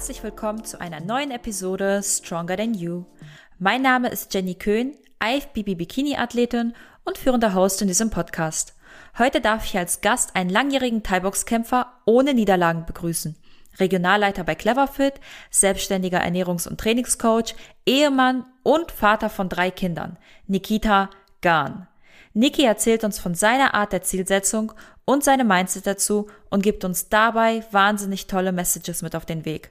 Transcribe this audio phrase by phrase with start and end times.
[0.00, 3.04] Herzlich willkommen zu einer neuen Episode Stronger Than You.
[3.58, 6.72] Mein Name ist Jenny Köhn, IFBB Bikini Athletin
[7.04, 8.74] und führender Host in diesem Podcast.
[9.18, 13.36] Heute darf ich als Gast einen langjährigen Thai-Box-Kämpfer ohne Niederlagen begrüßen.
[13.78, 15.20] Regionalleiter bei Cleverfit,
[15.50, 21.10] selbstständiger Ernährungs- und Trainingscoach, Ehemann und Vater von drei Kindern, Nikita
[21.42, 21.89] Gahn.
[22.32, 24.72] Niki erzählt uns von seiner Art der Zielsetzung
[25.04, 29.70] und seinem Mindset dazu und gibt uns dabei wahnsinnig tolle Messages mit auf den Weg.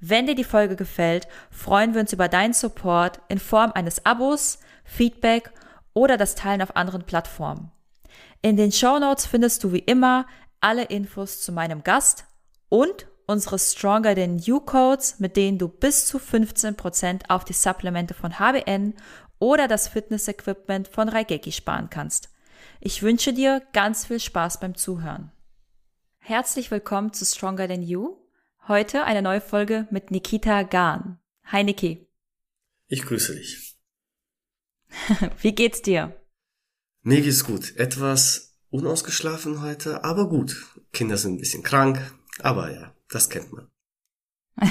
[0.00, 4.60] Wenn dir die Folge gefällt, freuen wir uns über deinen Support in Form eines Abos,
[4.84, 5.50] Feedback
[5.92, 7.72] oder das Teilen auf anderen Plattformen.
[8.40, 10.26] In den Show Notes findest du wie immer
[10.60, 12.24] alle Infos zu meinem Gast
[12.68, 18.14] und unsere Stronger Than You Codes, mit denen du bis zu 15% auf die Supplemente
[18.14, 18.94] von HBN
[19.38, 22.30] oder das Fitness-Equipment von Raigeki sparen kannst.
[22.80, 25.32] Ich wünsche dir ganz viel Spaß beim Zuhören.
[26.18, 28.16] Herzlich willkommen zu Stronger Than You.
[28.68, 31.18] Heute eine neue Folge mit Nikita Gahn.
[31.44, 32.06] Hi Niki.
[32.86, 33.76] Ich grüße dich.
[35.40, 36.20] Wie geht's dir?
[37.02, 37.76] Mir geht's gut.
[37.76, 40.78] Etwas unausgeschlafen heute, aber gut.
[40.92, 43.70] Kinder sind ein bisschen krank, aber ja, das kennt man.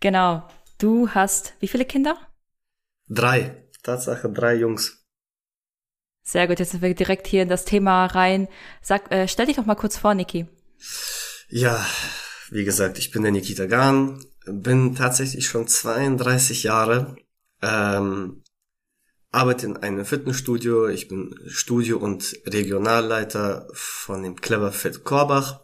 [0.00, 0.48] genau.
[0.78, 2.18] Du hast wie viele Kinder?
[3.08, 3.61] Drei.
[3.82, 5.04] Tatsache, drei Jungs.
[6.22, 8.48] Sehr gut, jetzt sind wir direkt hier in das Thema rein.
[8.80, 10.46] Sag, äh, stell dich doch mal kurz vor, Niki.
[11.48, 11.84] Ja,
[12.50, 17.16] wie gesagt, ich bin der Nikita Gahn, bin tatsächlich schon 32 Jahre,
[17.60, 18.42] ähm,
[19.32, 25.62] arbeite in einem Fitnessstudio, ich bin Studio- und Regionalleiter von dem Clever Fit Korbach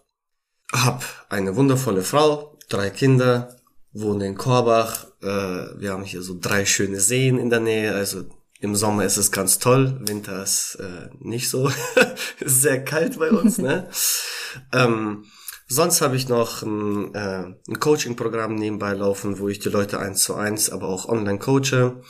[0.73, 3.57] hab eine wundervolle Frau, drei Kinder,
[4.01, 5.07] wohne in Korbach.
[5.23, 5.27] Äh,
[5.81, 7.95] wir haben hier so drei schöne Seen in der Nähe.
[7.95, 8.25] Also
[8.61, 11.71] im Sommer ist es ganz toll, Winter ist äh, nicht so.
[12.41, 13.59] ist sehr kalt bei uns.
[13.59, 13.89] ne?
[14.73, 15.25] ähm,
[15.69, 20.23] sonst habe ich noch ein, äh, ein Coaching-Programm nebenbei laufen, wo ich die Leute eins
[20.23, 22.03] zu eins, aber auch online coache.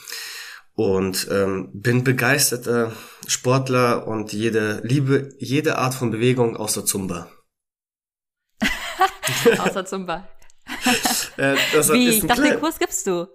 [0.73, 2.93] Und ähm, bin begeisterter
[3.27, 7.29] Sportler und jede liebe jede Art von Bewegung außer Zumba.
[9.59, 10.27] Außer Zumba.
[11.37, 12.09] Äh, das Wie?
[12.09, 13.27] Ich dachte, den Kurs gibst du.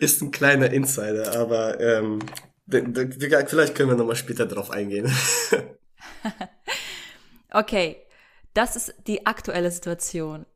[0.00, 2.20] Ist ein kleiner Insider, aber ähm,
[2.68, 5.12] vielleicht können wir nochmal später drauf eingehen.
[7.52, 7.96] okay,
[8.54, 10.46] das ist die aktuelle Situation.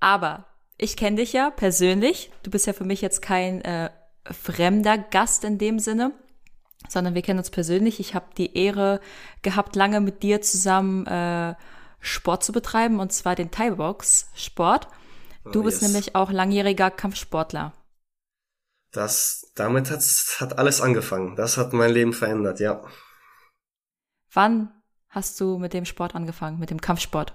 [0.00, 0.46] Aber
[0.78, 2.30] ich kenne dich ja persönlich.
[2.42, 3.90] Du bist ja für mich jetzt kein äh,
[4.30, 6.12] fremder Gast in dem Sinne,
[6.88, 8.00] sondern wir kennen uns persönlich.
[8.00, 9.00] Ich habe die Ehre
[9.42, 11.54] gehabt, lange mit dir zusammen äh,
[12.00, 14.88] Sport zu betreiben, und zwar den Thai-Box-Sport.
[15.44, 15.90] Du oh, bist yes.
[15.90, 17.72] nämlich auch langjähriger Kampfsportler.
[18.92, 21.34] Das, damit hat's, hat alles angefangen.
[21.34, 22.84] Das hat mein Leben verändert, ja.
[24.32, 24.70] Wann
[25.08, 27.34] hast du mit dem Sport angefangen, mit dem Kampfsport?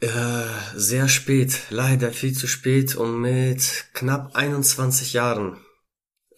[0.00, 0.08] Äh,
[0.74, 5.58] sehr spät, leider viel zu spät und mit knapp 21 Jahren.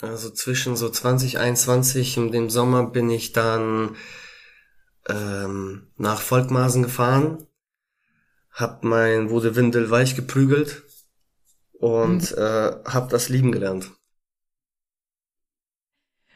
[0.01, 3.97] Also zwischen so 20, 21 und dem Sommer bin ich dann
[5.09, 7.46] ähm, nach Volkmaßen gefahren,
[8.57, 10.83] hab mein wurde Windel weich geprügelt
[11.75, 12.43] und mhm.
[12.43, 13.93] äh, hab das lieben gelernt.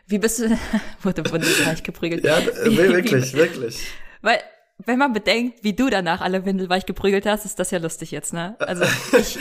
[0.06, 0.58] Wie bist du
[1.02, 2.22] wurde Windel weich geprügelt?
[2.22, 3.86] ja, wie, wirklich, wie, wirklich.
[4.20, 4.38] Weil
[4.84, 8.10] wenn man bedenkt, wie du danach alle Windel weich geprügelt hast, ist das ja lustig
[8.10, 8.56] jetzt, ne?
[8.58, 8.84] Also
[9.16, 9.38] ich,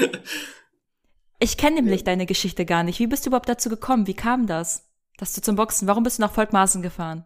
[1.40, 3.00] ich kenne nämlich deine Geschichte gar nicht.
[3.00, 4.08] Wie bist du überhaupt dazu gekommen?
[4.08, 4.86] Wie kam das?
[5.18, 7.26] Dass du zum Boxen, warum bist du nach Volkmaßen gefahren?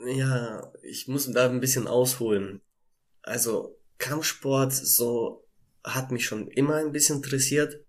[0.00, 2.62] Ja, ich muss da ein bisschen ausholen.
[3.22, 5.44] Also Kampfsport so
[5.84, 7.84] hat mich schon immer ein bisschen interessiert.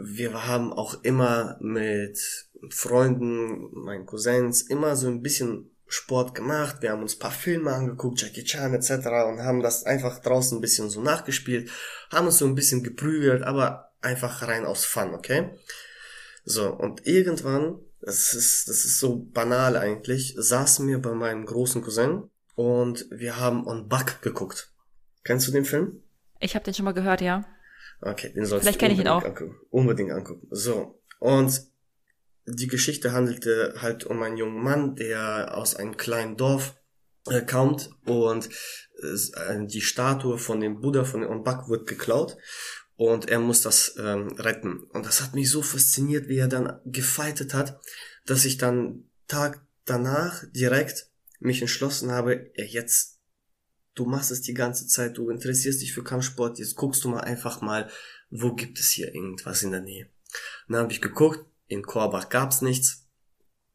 [0.00, 2.18] Wir haben auch immer mit
[2.70, 6.76] Freunden, meinen Cousins, immer so ein bisschen Sport gemacht.
[6.80, 8.90] Wir haben uns paar Filme angeguckt, Jackie Chan etc.
[9.28, 11.70] und haben das einfach draußen ein bisschen so nachgespielt,
[12.10, 15.50] haben uns so ein bisschen geprügelt, aber einfach rein aus Fun, okay?
[16.44, 21.82] So, und irgendwann das ist, das ist so banal eigentlich, saßen wir bei meinem großen
[21.82, 24.72] Cousin und wir haben On Buck geguckt.
[25.26, 26.02] Kennst du den Film?
[26.38, 27.44] Ich habe den schon mal gehört, ja.
[28.00, 29.24] Okay, den sollst Vielleicht kenne ich ihn auch.
[29.24, 29.56] Angucken.
[29.70, 30.46] Unbedingt angucken.
[30.50, 31.62] So, und
[32.46, 36.76] die Geschichte handelte halt um einen jungen Mann, der aus einem kleinen Dorf
[37.28, 38.48] äh, kommt und
[39.02, 42.36] äh, die Statue von dem Buddha von On Buck wird geklaut
[42.94, 44.84] und er muss das ähm, retten.
[44.92, 47.80] Und das hat mich so fasziniert, wie er dann gefeitet hat,
[48.26, 53.15] dass ich dann Tag danach direkt mich entschlossen habe, jetzt,
[53.96, 57.22] du machst es die ganze Zeit, du interessierst dich für Kampfsport, jetzt guckst du mal
[57.22, 57.90] einfach mal,
[58.30, 60.04] wo gibt es hier irgendwas in der Nähe.
[60.68, 63.08] Und dann habe ich geguckt, in Korbach gab's nichts,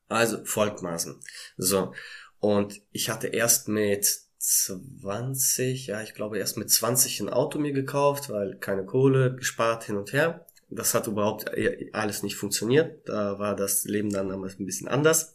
[0.08, 1.20] also Volkmaßen.
[1.58, 1.94] So,
[2.40, 4.08] und ich hatte erst mit
[4.38, 9.84] 20, ja, ich glaube erst mit 20 ein Auto mir gekauft, weil keine Kohle, gespart
[9.86, 10.46] hin und her.
[10.70, 11.52] Das hat überhaupt
[11.94, 13.08] alles nicht funktioniert.
[13.08, 15.34] Da war das Leben dann damals ein bisschen anders.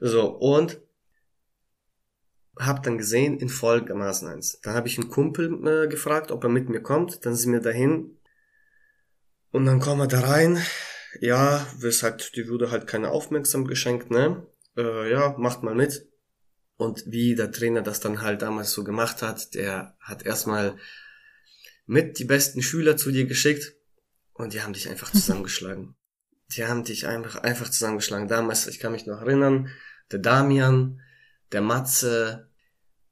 [0.00, 0.80] So, und
[2.58, 4.60] hab dann gesehen in folgendermaßen eins.
[4.62, 7.24] Dann habe ich einen Kumpel äh, gefragt, ob er mit mir kommt.
[7.26, 8.18] Dann sind wir dahin.
[9.50, 10.60] Und dann kommen wir da rein.
[11.20, 14.46] Ja, wirst halt, die wurde halt keine Aufmerksamkeit geschenkt, ne?
[14.76, 16.08] Äh, ja, macht mal mit.
[16.76, 20.76] Und wie der Trainer das dann halt damals so gemacht hat, der hat erstmal
[21.86, 23.74] mit die besten Schüler zu dir geschickt
[24.34, 25.94] und die haben dich einfach zusammengeschlagen.
[26.54, 28.28] Die haben dich einfach, einfach zusammengeschlagen.
[28.28, 29.70] Damals, ich kann mich noch erinnern,
[30.12, 31.00] der Damian,
[31.52, 32.48] der Matze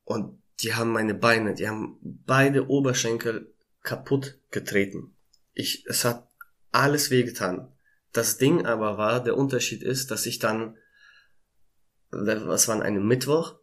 [0.04, 3.52] und die haben meine Beine, die haben beide Oberschenkel
[3.82, 5.14] kaputt getreten.
[5.52, 6.28] Ich, es hat
[6.72, 7.72] alles wehgetan.
[8.12, 10.76] Das Ding aber war, der Unterschied ist, dass ich dann,
[12.10, 13.56] was war an einem Mittwoch,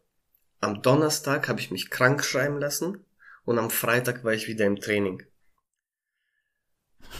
[0.60, 3.04] am Donnerstag habe ich mich krank schreiben lassen
[3.44, 5.22] und am Freitag war ich wieder im Training.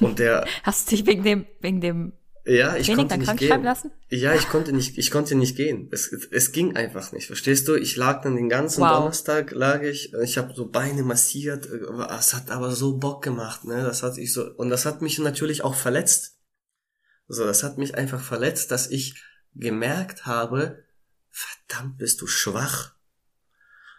[0.00, 0.46] Und der.
[0.62, 2.12] Hast du dich wegen dem, wegen dem
[2.44, 3.62] ja, ich Training konnte nicht gehen.
[3.62, 3.90] Lassen?
[4.08, 5.88] Ja, ich konnte nicht, ich konnte nicht gehen.
[5.92, 7.26] Es, es ging einfach nicht.
[7.26, 7.76] Verstehst du?
[7.76, 8.98] Ich lag dann den ganzen wow.
[8.98, 11.66] Donnerstag, lag ich, ich habe so Beine massiert.
[11.66, 13.82] Es hat aber so Bock gemacht, ne?
[13.82, 16.40] Das hat ich so und das hat mich natürlich auch verletzt.
[17.28, 19.22] So, das hat mich einfach verletzt, dass ich
[19.54, 20.84] gemerkt habe,
[21.30, 22.96] verdammt, bist du schwach.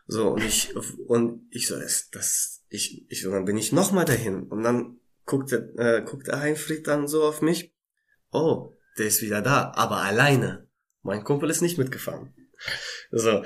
[0.05, 0.75] So und ich
[1.07, 4.63] und ich so, das, das ich, ich so, dann bin ich noch mal dahin und
[4.63, 7.72] dann guckte äh, guckte Heinfried dann so auf mich
[8.33, 10.67] oh, der ist wieder da, aber alleine.
[11.01, 12.33] Mein Kumpel ist nicht mitgefahren.
[13.11, 13.43] So.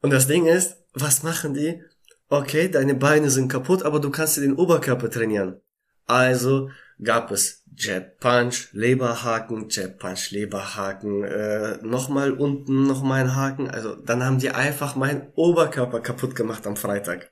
[0.00, 1.82] Und das Ding ist, was machen die?
[2.28, 5.60] Okay, deine Beine sind kaputt, aber du kannst dir den Oberkörper trainieren.
[6.06, 6.70] Also
[7.02, 13.70] gab es Jab Punch, Leberhaken, Jab Punch, Leberhaken, äh, nochmal unten nochmal ein Haken.
[13.70, 17.30] Also dann haben die einfach meinen Oberkörper kaputt gemacht am Freitag.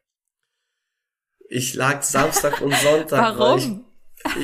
[1.49, 3.39] Ich lag Samstag und Sonntag.
[3.39, 3.86] Warum?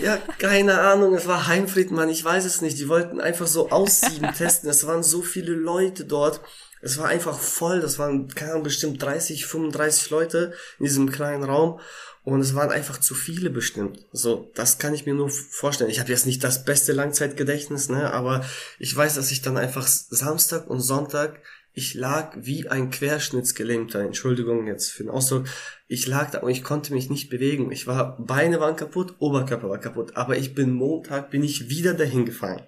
[0.02, 2.78] Ja, keine Ahnung, es war Heimfriedmann, ich weiß es nicht.
[2.78, 4.68] Die wollten einfach so aussieben, testen.
[4.70, 6.40] Es waren so viele Leute dort.
[6.80, 7.80] Es war einfach voll.
[7.80, 11.80] Das waren, keine Ahnung, bestimmt 30, 35 Leute in diesem kleinen Raum.
[12.24, 14.06] Und es waren einfach zu viele bestimmt.
[14.12, 15.90] So, das kann ich mir nur vorstellen.
[15.90, 18.44] Ich habe jetzt nicht das beste Langzeitgedächtnis, ne, aber
[18.78, 21.40] ich weiß, dass ich dann einfach Samstag und Sonntag
[21.74, 25.46] ich lag wie ein Querschnittsgelähmter, Entschuldigung jetzt für den Ausdruck.
[25.88, 27.72] Ich lag da und ich konnte mich nicht bewegen.
[27.72, 30.16] Ich war, Beine waren kaputt, Oberkörper war kaputt.
[30.16, 32.66] Aber ich bin Montag, bin ich wieder dahin gefallen.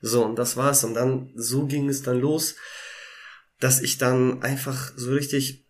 [0.00, 0.82] So, und das war's.
[0.82, 2.56] Und dann, so ging es dann los,
[3.60, 5.68] dass ich dann einfach so richtig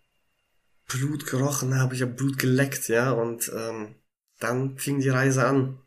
[0.89, 1.95] Blut gerochen habe.
[1.95, 3.11] Ich habe Blut geleckt, ja.
[3.11, 3.97] Und ähm,
[4.39, 5.79] dann fing die Reise an.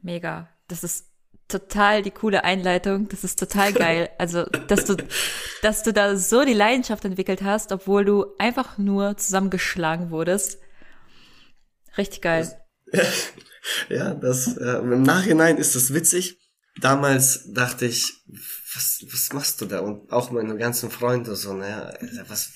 [0.00, 0.48] Mega.
[0.66, 1.11] Das ist
[1.52, 3.08] total die coole Einleitung.
[3.08, 4.10] Das ist total geil.
[4.18, 4.96] Also, dass du,
[5.62, 10.58] dass du da so die Leidenschaft entwickelt hast, obwohl du einfach nur zusammengeschlagen wurdest.
[11.96, 12.50] Richtig geil.
[12.90, 13.32] Das,
[13.88, 16.38] ja, das äh, im Nachhinein ist das witzig.
[16.80, 18.12] Damals dachte ich,
[18.74, 19.80] was, was machst du da?
[19.80, 21.94] Und auch meine ganzen Freunde so, ne,
[22.28, 22.52] was,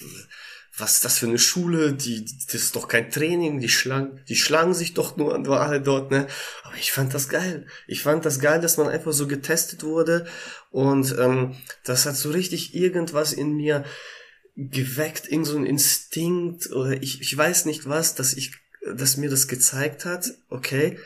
[0.78, 4.36] was ist das für eine Schule, die, das ist doch kein Training, die schlagen, die
[4.36, 6.26] schlagen sich doch nur, nur alle dort, ne?
[6.64, 7.66] Aber ich fand das geil.
[7.86, 10.26] Ich fand das geil, dass man einfach so getestet wurde
[10.70, 13.84] und ähm, das hat so richtig irgendwas in mir
[14.54, 18.52] geweckt, irgend so ein Instinkt oder ich, ich weiß nicht was, dass ich,
[18.94, 20.98] dass mir das gezeigt hat, okay,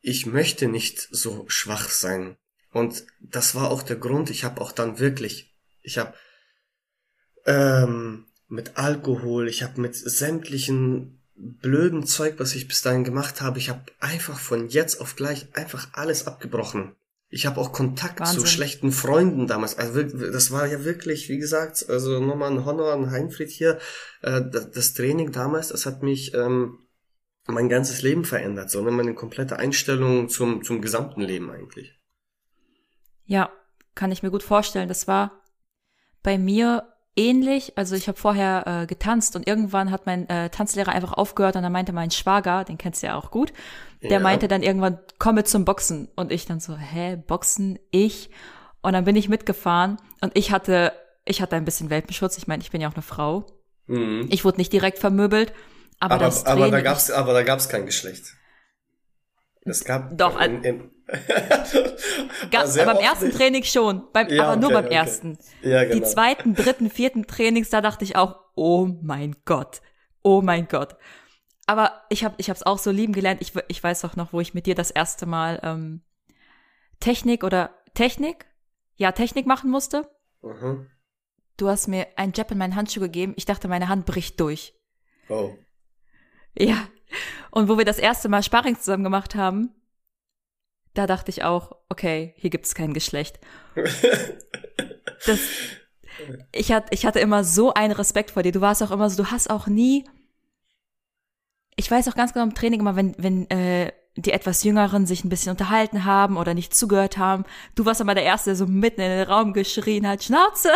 [0.00, 2.36] ich möchte nicht so schwach sein.
[2.70, 6.14] Und das war auch der Grund, ich habe auch dann wirklich, ich habe
[7.46, 13.58] ähm, mit Alkohol, ich habe mit sämtlichen blöden Zeug, was ich bis dahin gemacht habe,
[13.58, 16.94] ich habe einfach von jetzt auf gleich einfach alles abgebrochen.
[17.28, 18.40] Ich habe auch Kontakt Wahnsinn.
[18.40, 19.76] zu schlechten Freunden damals.
[19.76, 23.80] Also das war ja wirklich, wie gesagt, also nochmal ein Honor an Heinfried hier.
[24.22, 26.78] Äh, das Training damals, das hat mich ähm,
[27.46, 31.98] mein ganzes Leben verändert, sondern meine komplette Einstellung zum, zum gesamten Leben eigentlich.
[33.24, 33.50] Ja,
[33.96, 34.88] kann ich mir gut vorstellen.
[34.88, 35.42] Das war
[36.22, 37.76] bei mir ähnlich.
[37.76, 41.62] Also ich habe vorher äh, getanzt und irgendwann hat mein äh, Tanzlehrer einfach aufgehört und
[41.62, 43.52] dann meinte mein Schwager, den kennst du ja auch gut,
[44.02, 44.20] der ja.
[44.20, 46.08] meinte dann irgendwann, komme zum Boxen.
[46.16, 47.78] Und ich dann so, hä, Boxen?
[47.90, 48.30] Ich?
[48.82, 50.92] Und dann bin ich mitgefahren und ich hatte,
[51.24, 52.36] ich hatte ein bisschen Welpenschutz.
[52.36, 53.46] Ich meine, ich bin ja auch eine Frau.
[53.86, 54.28] Mhm.
[54.30, 55.52] Ich wurde nicht direkt vermöbelt.
[56.00, 58.34] Aber, aber, das aber da gab's, aber da gab's kein Geschlecht.
[59.62, 60.90] Es gab doch in, in,
[62.50, 63.30] Gab's, beim ersten.
[63.30, 64.94] Training schon, beim, ja, aber nur beim okay.
[64.94, 65.38] ersten.
[65.62, 65.96] Ja, genau.
[65.96, 69.82] Die zweiten, dritten, vierten Trainings, da dachte ich auch, oh mein Gott,
[70.22, 70.96] oh mein Gott.
[71.66, 73.40] Aber ich habe ich hab's auch so lieben gelernt.
[73.40, 76.02] Ich, ich weiß auch noch, wo ich mit dir das erste Mal ähm,
[77.00, 78.46] Technik oder Technik?
[78.96, 80.08] Ja, Technik machen musste.
[80.42, 80.90] Mhm.
[81.56, 83.32] du hast mir ein Jab in meinen Handschuh gegeben.
[83.36, 84.74] Ich dachte, meine Hand bricht durch.
[85.30, 85.56] Oh.
[86.58, 86.86] Ja.
[87.50, 89.74] Und wo wir das erste Mal Sparring zusammen gemacht haben,
[90.94, 93.40] da dachte ich auch, okay, hier gibt es kein Geschlecht.
[95.26, 95.40] das,
[96.52, 98.52] ich, hat, ich hatte immer so einen Respekt vor dir.
[98.52, 100.04] Du warst auch immer so, du hast auch nie.
[101.76, 105.24] Ich weiß auch ganz genau im Training immer, wenn, wenn äh, die etwas Jüngeren sich
[105.24, 107.44] ein bisschen unterhalten haben oder nicht zugehört haben.
[107.74, 110.70] Du warst aber der Erste, der so mitten in den Raum geschrien hat, Schnauze.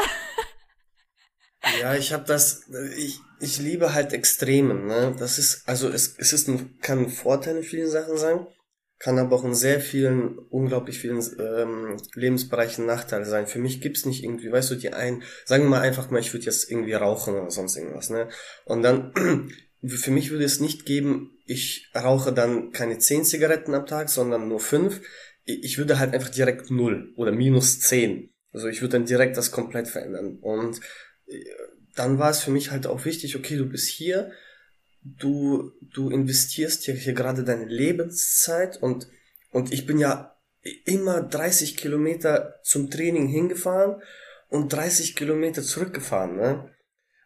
[1.81, 5.15] Ja, ich habe das, ich, ich liebe halt Extremen, ne?
[5.19, 8.47] Das ist, also es, es ist ein, kann ein Vorteil in vielen Sachen sein,
[8.99, 13.47] kann aber auch in sehr vielen, unglaublich vielen ähm, Lebensbereichen Nachteil sein.
[13.47, 16.33] Für mich gibt's nicht irgendwie, weißt du, die einen, sagen wir mal einfach mal, ich
[16.33, 18.29] würde jetzt irgendwie rauchen oder sonst irgendwas, ne?
[18.65, 19.13] Und dann,
[19.87, 24.49] für mich würde es nicht geben, ich rauche dann keine zehn Zigaretten am Tag, sondern
[24.49, 25.01] nur fünf.
[25.45, 28.31] Ich würde halt einfach direkt null oder minus zehn.
[28.53, 30.39] Also ich würde dann direkt das komplett verändern.
[30.41, 30.81] Und
[31.95, 34.33] dann war es für mich halt auch wichtig, okay, du bist hier,
[35.03, 39.09] du, du investierst hier, hier gerade deine Lebenszeit und,
[39.51, 40.37] und ich bin ja
[40.85, 44.03] immer 30 Kilometer zum Training hingefahren
[44.49, 46.71] und 30 Kilometer zurückgefahren, ne?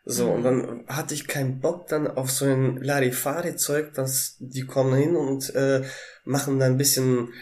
[0.04, 0.32] So, mhm.
[0.32, 5.14] und dann hatte ich keinen Bock dann auf so ein Larifari-Zeug, dass die kommen hin
[5.14, 5.82] und äh,
[6.24, 7.32] machen da ein bisschen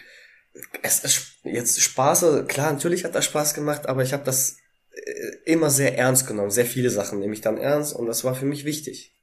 [0.81, 4.57] es, es jetzt Spaß, klar, natürlich hat das Spaß gemacht, aber ich habe das
[4.91, 6.51] äh, immer sehr ernst genommen.
[6.51, 9.15] Sehr viele Sachen nehme ich dann ernst und das war für mich wichtig.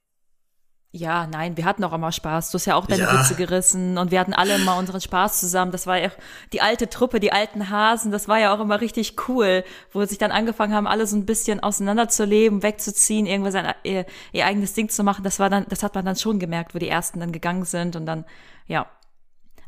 [0.91, 2.51] Ja, nein, wir hatten auch immer Spaß.
[2.51, 3.13] Du hast ja auch deine ja.
[3.13, 5.71] Witze gerissen und wir hatten alle immer unseren Spaß zusammen.
[5.71, 6.11] Das war ja
[6.55, 8.11] die alte Truppe, die alten Hasen.
[8.11, 11.27] Das war ja auch immer richtig cool, wo sich dann angefangen haben, alle so ein
[11.27, 15.25] bisschen auseinanderzuleben, wegzuziehen, irgendwas sein, ihr, ihr eigenes Ding zu machen.
[15.25, 17.95] Das war dann, das hat man dann schon gemerkt, wo die ersten dann gegangen sind
[17.95, 18.25] und dann,
[18.67, 18.87] ja.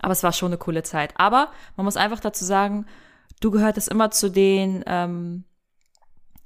[0.01, 1.13] Aber es war schon eine coole Zeit.
[1.17, 2.87] Aber man muss einfach dazu sagen,
[3.41, 5.45] du gehörtest immer zu den, ähm,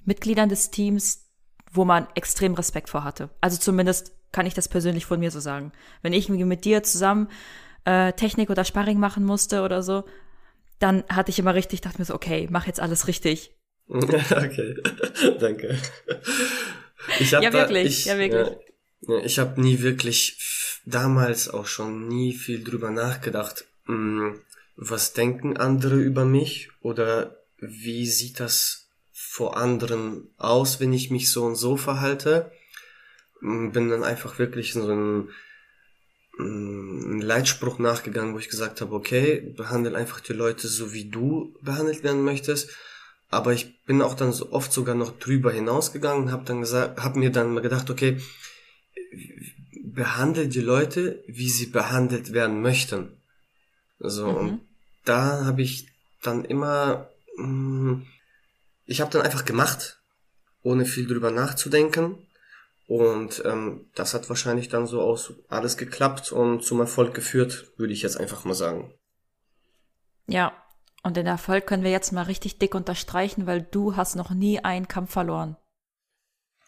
[0.05, 1.31] Mitgliedern des Teams,
[1.73, 3.31] wo man extrem Respekt vor hatte.
[3.41, 5.73] Also zumindest kann ich das persönlich von mir so sagen.
[6.03, 7.29] Wenn ich mit dir zusammen
[7.85, 10.05] äh, Technik oder Sparring machen musste oder so,
[10.81, 13.55] dann hatte ich immer richtig, dachte mir so, okay, mach jetzt alles richtig.
[13.89, 14.75] okay,
[15.41, 15.79] danke.
[17.21, 18.49] Ich hab ja, wirklich, ich, ja, wirklich.
[19.07, 20.39] Ja, ich habe nie wirklich,
[20.85, 24.41] damals auch schon nie viel drüber nachgedacht, mh, hm,
[24.77, 31.31] was denken andere über mich oder wie sieht das vor anderen aus, wenn ich mich
[31.31, 32.51] so und so verhalte.
[33.73, 35.29] Bin dann einfach wirklich so ein,
[36.39, 41.11] mm, ein Leitspruch nachgegangen, wo ich gesagt habe, okay, behandle einfach die Leute so, wie
[41.11, 42.71] du behandelt werden möchtest.
[43.31, 47.01] Aber ich bin auch dann so oft sogar noch drüber hinausgegangen und habe dann gesagt,
[47.03, 48.19] habe mir dann mal gedacht, okay,
[49.83, 53.17] behandle die Leute, wie sie behandelt werden möchten.
[53.99, 54.37] So mhm.
[54.37, 54.61] und
[55.05, 55.89] da habe ich
[56.23, 58.03] dann immer mm,
[58.87, 59.99] ich habe dann einfach gemacht,
[60.63, 62.24] ohne viel drüber nachzudenken.
[62.87, 67.93] Und ähm, das hat wahrscheinlich dann so aus alles geklappt und zum Erfolg geführt, würde
[67.93, 68.93] ich jetzt einfach mal sagen.
[70.27, 70.53] Ja,
[71.03, 74.61] und den Erfolg können wir jetzt mal richtig dick unterstreichen, weil du hast noch nie
[74.61, 75.57] einen Kampf verloren.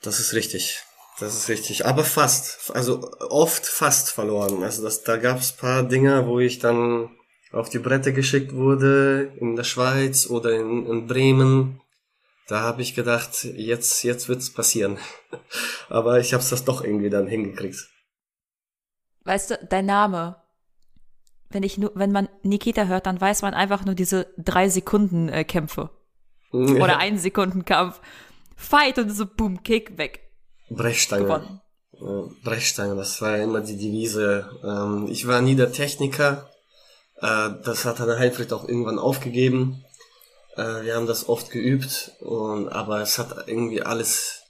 [0.03, 0.83] Das ist richtig.
[1.19, 1.87] Das ist richtig.
[1.87, 2.71] Aber fast.
[2.75, 4.63] Also oft fast verloren.
[4.63, 7.11] Also das, da gab es paar Dinge, wo ich dann
[7.53, 11.81] auf die Bretter geschickt wurde, in der Schweiz oder in, in Bremen
[12.47, 14.99] da habe ich gedacht, jetzt, jetzt wird's passieren.
[15.89, 17.89] Aber ich habe das doch irgendwie dann hingekriegt.
[19.25, 20.37] Weißt du, dein Name,
[21.51, 25.29] wenn ich nur, wenn man Nikita hört, dann weiß man einfach nur diese drei Sekunden
[25.29, 25.91] äh, Kämpfe.
[26.53, 26.59] Ja.
[26.83, 28.01] Oder ein Sekunden Kampf.
[28.57, 30.21] Fight und so boom, Kick weg.
[30.71, 31.25] Brechstange.
[31.25, 31.61] Gewonnen.
[32.45, 34.51] Brechstange, das war immer die Devise.
[34.63, 36.51] Ähm, ich war nie der Techniker.
[37.17, 39.85] Äh, das hat dann Heinfried auch irgendwann aufgegeben.
[40.57, 44.43] Äh, wir haben das oft geübt, und, aber es hat irgendwie alles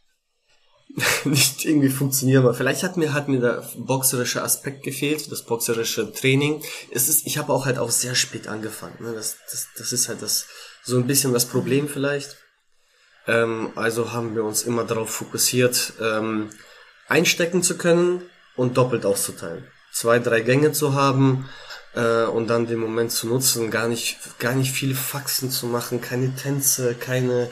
[1.24, 2.42] nicht irgendwie funktioniert.
[2.42, 6.62] Aber vielleicht hat mir, hat mir der boxerische Aspekt gefehlt, das boxerische Training.
[6.90, 8.96] Es ist, ich habe auch halt auch sehr spät angefangen.
[9.00, 9.12] Ne?
[9.12, 10.46] Das, das, das ist halt das
[10.82, 12.36] so ein bisschen das Problem vielleicht.
[13.26, 16.50] Ähm, also haben wir uns immer darauf fokussiert, ähm,
[17.08, 18.22] einstecken zu können
[18.56, 19.66] und doppelt auszuteilen.
[19.92, 21.48] Zwei, drei Gänge zu haben,
[21.96, 26.00] äh, und dann den Moment zu nutzen, gar nicht, gar nicht viele Faxen zu machen,
[26.00, 27.50] keine Tänze, keine,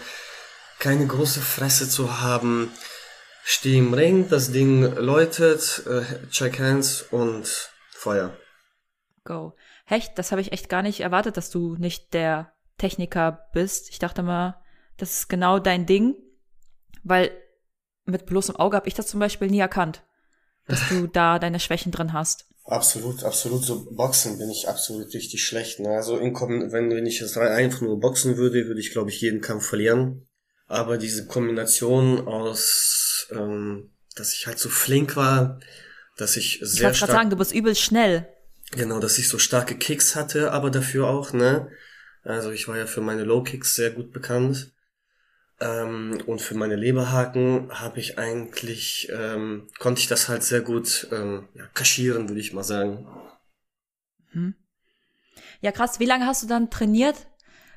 [0.78, 2.70] keine große Fresse zu haben.
[3.42, 8.36] Steh im Ring, das Ding läutet, äh, check hands und Feuer.
[9.24, 9.54] Go.
[9.86, 13.90] Hecht, das habe ich echt gar nicht erwartet, dass du nicht der Techniker bist.
[13.90, 14.62] Ich dachte mal,
[14.96, 16.14] das ist genau dein Ding,
[17.02, 17.30] weil
[18.04, 20.02] mit bloßem Auge habe ich das zum Beispiel nie erkannt,
[20.66, 22.46] dass du da deine Schwächen drin hast.
[22.64, 23.62] Absolut, absolut.
[23.62, 25.80] So Boxen bin ich absolut richtig schlecht.
[25.80, 25.90] Ne?
[25.90, 29.42] Also in, wenn, wenn ich jetzt einfach nur boxen würde, würde ich, glaube ich, jeden
[29.42, 30.26] Kampf verlieren.
[30.66, 35.60] Aber diese Kombination aus, ähm, dass ich halt so flink war,
[36.16, 36.96] dass ich sehr ich stark...
[36.96, 38.28] Ich wollte sagen, du bist übel schnell.
[38.70, 41.70] Genau, dass ich so starke Kicks hatte, aber dafür auch, ne?
[42.22, 44.72] Also ich war ja für meine Low Kicks sehr gut bekannt.
[45.64, 51.08] Ähm, und für meine Leberhaken habe ich eigentlich, ähm, konnte ich das halt sehr gut
[51.10, 53.08] ähm, ja, kaschieren, würde ich mal sagen.
[54.32, 54.54] Hm.
[55.62, 55.98] Ja, krass.
[56.00, 57.26] Wie lange hast du dann trainiert,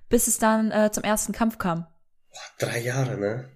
[0.09, 1.87] bis es dann äh, zum ersten Kampf kam?
[2.59, 3.49] Drei Jahre, ne?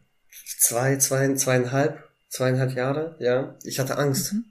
[0.60, 3.58] Zwei, zwei, zweieinhalb, zweieinhalb Jahre, ja.
[3.64, 4.32] Ich hatte Angst.
[4.32, 4.46] Mhm.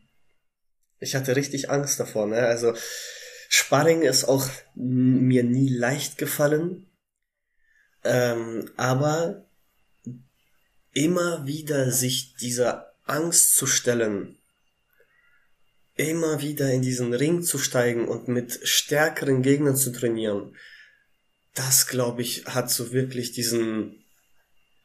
[0.99, 2.40] Ich hatte richtig Angst davor, ne?
[2.40, 2.75] Also
[3.49, 6.87] Sparring ist auch mir nie leicht gefallen.
[8.04, 9.46] Ähm, aber
[10.92, 14.38] immer wieder sich dieser Angst zu stellen,
[15.97, 20.56] immer wieder in diesen Ring zu steigen und mit stärkeren Gegnern zu trainieren,
[21.54, 24.04] das glaube ich hat so wirklich diesen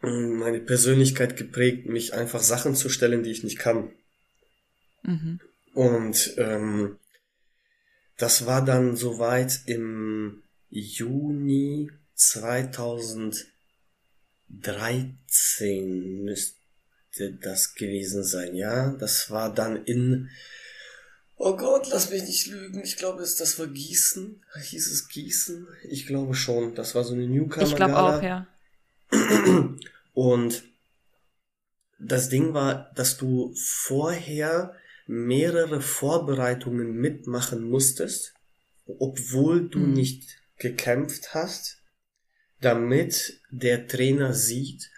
[0.01, 3.91] mm, meine Persönlichkeit geprägt, mich einfach Sachen zu stellen, die ich nicht kann.
[5.03, 5.39] Mhm.
[5.73, 6.97] Und ähm,
[8.17, 13.45] das war dann soweit im Juni 2000
[14.49, 18.91] 13 müsste das gewesen sein, ja.
[18.91, 20.29] Das war dann in,
[21.37, 22.83] oh Gott, lass mich nicht lügen.
[22.83, 24.43] Ich glaube, das war Gießen.
[24.61, 25.67] Hieß es Gießen?
[25.89, 26.75] Ich glaube schon.
[26.75, 27.65] Das war so eine Newcomer.
[27.65, 28.47] Ich glaube auch, ja.
[30.13, 30.63] Und
[31.99, 34.75] das Ding war, dass du vorher
[35.07, 38.33] mehrere Vorbereitungen mitmachen musstest,
[38.85, 39.93] obwohl du hm.
[39.93, 41.81] nicht gekämpft hast
[42.65, 44.89] damit der Trainer sieht,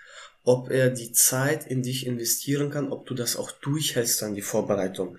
[0.43, 4.41] ob er die Zeit in dich investieren kann, ob du das auch durchhältst an die
[4.41, 5.17] Vorbereitung.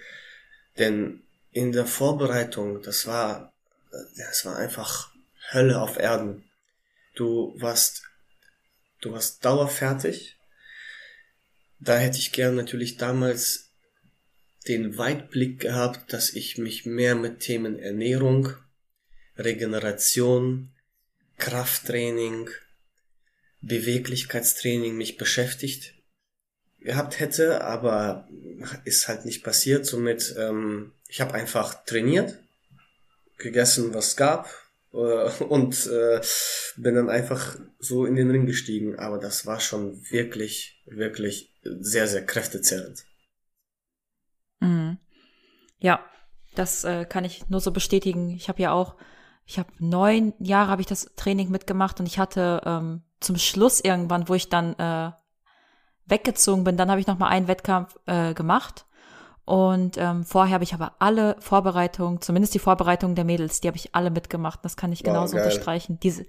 [0.78, 3.52] Denn in der Vorbereitung, das war,
[4.16, 5.12] das war einfach
[5.52, 6.44] Hölle auf Erden.
[7.14, 8.04] Du warst,
[9.02, 10.38] du warst dauerfertig.
[11.80, 13.70] Da hätte ich gern natürlich damals
[14.66, 18.54] den Weitblick gehabt, dass ich mich mehr mit Themen Ernährung,
[19.36, 20.72] Regeneration,
[21.38, 22.50] Krafttraining,
[23.60, 25.94] Beweglichkeitstraining mich beschäftigt
[26.80, 28.28] gehabt hätte, aber
[28.84, 29.86] ist halt nicht passiert.
[29.86, 32.38] Somit, ähm, ich habe einfach trainiert,
[33.36, 34.48] gegessen, was gab
[34.92, 34.96] äh,
[35.44, 36.20] und äh,
[36.76, 38.98] bin dann einfach so in den Ring gestiegen.
[38.98, 43.04] Aber das war schon wirklich, wirklich sehr, sehr kräftezerrend.
[44.60, 44.98] Mhm.
[45.78, 46.04] Ja,
[46.54, 48.30] das äh, kann ich nur so bestätigen.
[48.30, 48.96] Ich habe ja auch
[49.48, 53.80] ich habe neun Jahre habe ich das Training mitgemacht und ich hatte ähm, zum Schluss
[53.80, 55.10] irgendwann, wo ich dann äh,
[56.04, 58.84] weggezogen bin, dann habe ich noch mal einen Wettkampf äh, gemacht
[59.46, 63.78] und ähm, vorher habe ich aber alle Vorbereitungen, zumindest die Vorbereitungen der Mädels, die habe
[63.78, 64.62] ich alle mitgemacht.
[64.62, 65.98] Das kann ich genauso oh, unterstreichen.
[66.00, 66.26] Diese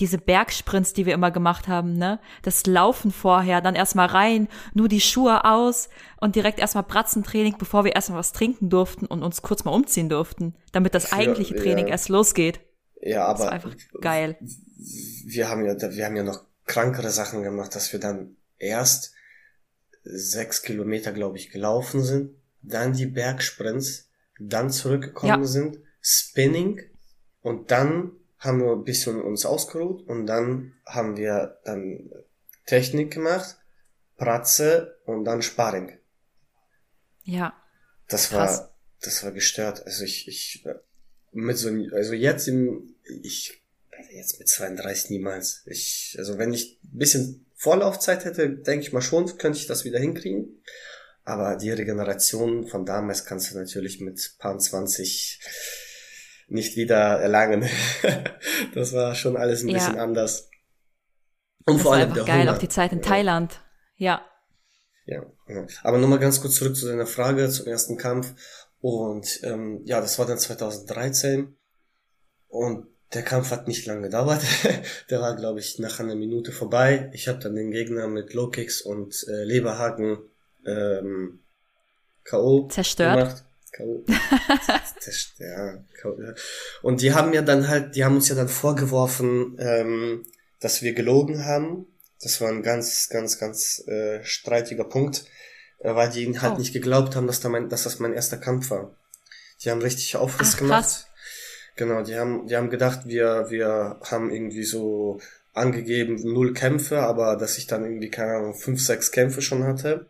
[0.00, 2.18] diese Bergsprints, die wir immer gemacht haben, ne?
[2.42, 5.88] Das Laufen vorher, dann erstmal rein, nur die Schuhe aus
[6.20, 10.08] und direkt erstmal Bratzentraining, bevor wir erstmal was trinken durften und uns kurz mal umziehen
[10.08, 11.92] durften, damit das eigentliche Training ja.
[11.92, 12.60] erst losgeht.
[13.00, 13.38] Ja, aber.
[13.38, 14.36] Das war einfach geil.
[15.26, 19.12] Wir haben ja, wir haben ja noch krankere Sachen gemacht, dass wir dann erst
[20.02, 22.30] sechs Kilometer, glaube ich, gelaufen sind,
[22.62, 24.08] dann die Bergsprints,
[24.38, 25.46] dann zurückgekommen ja.
[25.46, 26.80] sind, Spinning
[27.42, 32.10] und dann haben wir ein bisschen uns ausgeruht und dann haben wir dann
[32.66, 33.58] Technik gemacht,
[34.16, 35.98] Pratze und dann Sparring.
[37.22, 37.54] Ja.
[38.08, 38.58] Das krass.
[38.58, 39.84] war, das war gestört.
[39.86, 40.64] Also ich, ich,
[41.32, 43.62] mit so, also jetzt im, ich,
[44.10, 45.62] jetzt mit 32 niemals.
[45.66, 49.84] Ich, also wenn ich ein bisschen Vorlaufzeit hätte, denke ich mal schon, könnte ich das
[49.84, 50.62] wieder hinkriegen.
[51.24, 55.40] Aber die Regeneration von damals kannst du natürlich mit paar 20
[56.50, 57.68] nicht wieder erlangen.
[58.74, 59.78] das war schon alles ein ja.
[59.78, 60.50] bisschen anders.
[61.66, 62.54] Und das vor allem der geil, Hunger.
[62.54, 63.60] auch die Zeit in Thailand.
[63.96, 64.24] Ja.
[65.06, 65.24] Ja.
[65.82, 68.34] Aber nochmal ganz kurz zurück zu deiner Frage zum ersten Kampf.
[68.80, 71.56] Und ähm, ja, das war dann 2013.
[72.48, 74.42] Und der Kampf hat nicht lange gedauert.
[75.10, 77.10] der war, glaube ich, nach einer Minute vorbei.
[77.12, 80.18] Ich habe dann den Gegner mit Low Kicks und äh, Leberhaken
[80.66, 81.40] ähm,
[82.24, 82.68] K.O.
[82.68, 83.18] zerstört.
[83.18, 83.44] Gemacht.
[83.72, 84.04] K.O.
[85.38, 85.84] ja,
[86.82, 90.26] Und die haben ja dann halt, die haben uns ja dann vorgeworfen, ähm,
[90.60, 91.86] dass wir gelogen haben.
[92.22, 95.24] Das war ein ganz, ganz, ganz äh, streitiger Punkt,
[95.78, 96.58] äh, weil die halt oh.
[96.58, 98.94] nicht geglaubt haben, dass, da mein, dass das mein erster Kampf war.
[99.62, 100.82] Die haben richtig Aufriss Ach, gemacht.
[100.82, 101.06] Krass.
[101.76, 105.20] Genau, die haben, die haben gedacht, wir, wir haben irgendwie so
[105.52, 110.06] angegeben null Kämpfe, aber dass ich dann irgendwie, keine Ahnung, fünf, sechs Kämpfe schon hatte.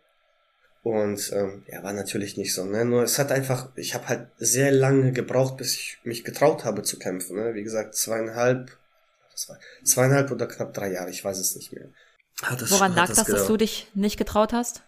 [0.83, 2.65] Und ähm, ja, war natürlich nicht so.
[2.65, 2.85] Ne?
[2.85, 6.81] Nur es hat einfach, ich habe halt sehr lange gebraucht, bis ich mich getraut habe
[6.81, 7.35] zu kämpfen.
[7.35, 7.53] Ne?
[7.53, 8.75] Wie gesagt, zweieinhalb,
[9.31, 11.85] das war zweieinhalb oder knapp drei Jahre, ich weiß es nicht mehr.
[12.41, 14.81] hat das, Woran lag das, das dass du dich nicht getraut hast?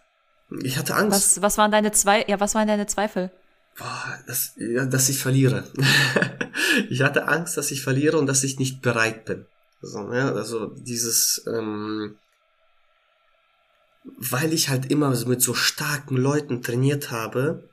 [0.62, 1.36] Ich hatte Angst.
[1.36, 3.30] Was, was waren deine zwei, ja, was waren deine Zweifel?
[3.78, 5.64] Boah, das, ja, dass ich verliere.
[6.90, 9.46] ich hatte Angst, dass ich verliere und dass ich nicht bereit bin.
[9.80, 12.16] Also, ja, also dieses, ähm,
[14.04, 17.68] weil ich halt immer mit so starken Leuten trainiert habe,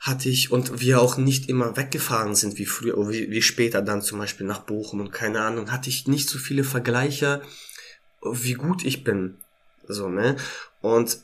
[0.00, 4.02] hatte ich, und wir auch nicht immer weggefahren sind wie früher, wie, wie später dann
[4.02, 7.42] zum Beispiel nach Bochum und keine Ahnung, hatte ich nicht so viele Vergleiche,
[8.22, 9.36] wie gut ich bin.
[9.86, 10.36] So, ne?
[10.80, 11.20] Und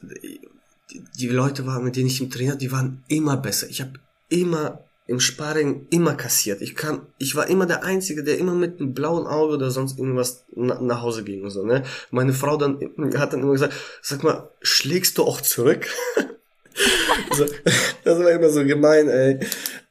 [1.18, 3.68] die Leute waren, mit denen ich im Trainer, die waren immer besser.
[3.68, 3.94] Ich habe
[4.28, 6.60] immer im Sparring immer kassiert.
[6.62, 9.98] Ich kam, ich war immer der Einzige, der immer mit einem blauen Auge oder sonst
[9.98, 11.84] irgendwas na, nach Hause ging und so, ne?
[12.10, 12.80] Meine Frau dann
[13.16, 15.86] hat dann immer gesagt, sag mal, schlägst du auch zurück?
[17.32, 17.46] so,
[18.04, 19.38] das war immer so gemein, ey.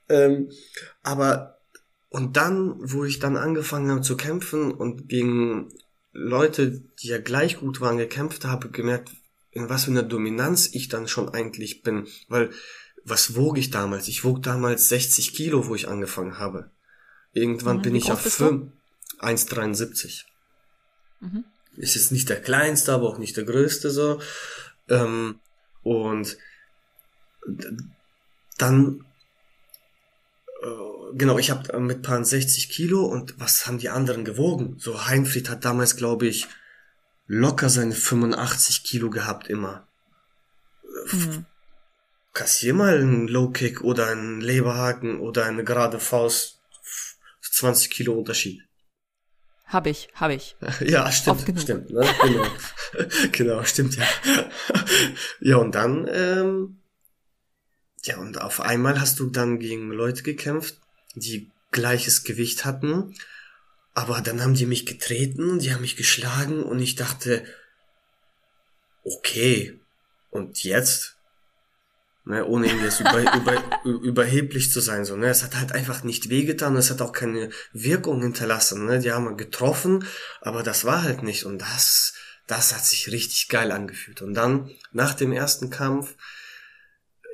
[0.10, 0.50] Ähm,
[1.02, 1.56] aber
[2.10, 5.74] und dann, wo ich dann angefangen habe zu kämpfen und gegen
[6.14, 9.10] Leute, die ja gleich gut waren, gekämpft habe, gemerkt,
[9.52, 12.08] in was für einer Dominanz ich dann schon eigentlich bin.
[12.30, 12.52] Weil,
[13.06, 14.08] was wog ich damals?
[14.08, 16.72] Ich wog damals 60 Kilo, wo ich angefangen habe.
[17.34, 18.72] Irgendwann mhm, bin ich auf 5,
[19.20, 20.24] 1,73.
[21.20, 21.46] Mhm.
[21.78, 24.20] Ist jetzt nicht der kleinste, aber auch nicht der größte so.
[24.90, 25.40] Ähm,
[25.84, 26.38] und
[28.58, 29.06] dann
[30.64, 34.78] äh, genau, ich habe mit paar 60 Kilo und was haben die anderen gewogen?
[34.80, 36.48] So Heinfried hat damals, glaube ich,
[37.28, 39.88] locker seine 85 Kilo gehabt immer.
[41.12, 41.46] Mhm.
[42.36, 46.62] Kassier mal einen Low Kick oder einen Leberhaken oder eine gerade Faust.
[47.42, 48.62] 20 Kilo Unterschied.
[49.66, 50.56] Hab ich, hab ich.
[50.82, 51.90] Ja, stimmt, stimmt.
[51.90, 52.06] Ne?
[52.22, 52.46] Genau.
[53.32, 54.08] genau, stimmt ja.
[55.40, 56.78] ja, und dann, ähm,
[58.04, 60.78] ja, und auf einmal hast du dann gegen Leute gekämpft,
[61.16, 63.16] die gleiches Gewicht hatten
[63.96, 67.46] aber dann haben die mich getreten, die haben mich geschlagen und ich dachte,
[69.06, 69.80] okay,
[70.30, 71.15] und jetzt?
[72.28, 76.30] Ne, ohne jetzt über, über, überheblich zu sein, so, ne, es hat halt einfach nicht
[76.30, 80.08] wehgetan, es hat auch keine Wirkung hinterlassen, ne, die haben getroffen,
[80.42, 82.16] aber das war halt nicht und das,
[82.48, 84.24] das hat sich richtig geil angefühlt.
[84.24, 86.16] Und dann, nach dem ersten Kampf,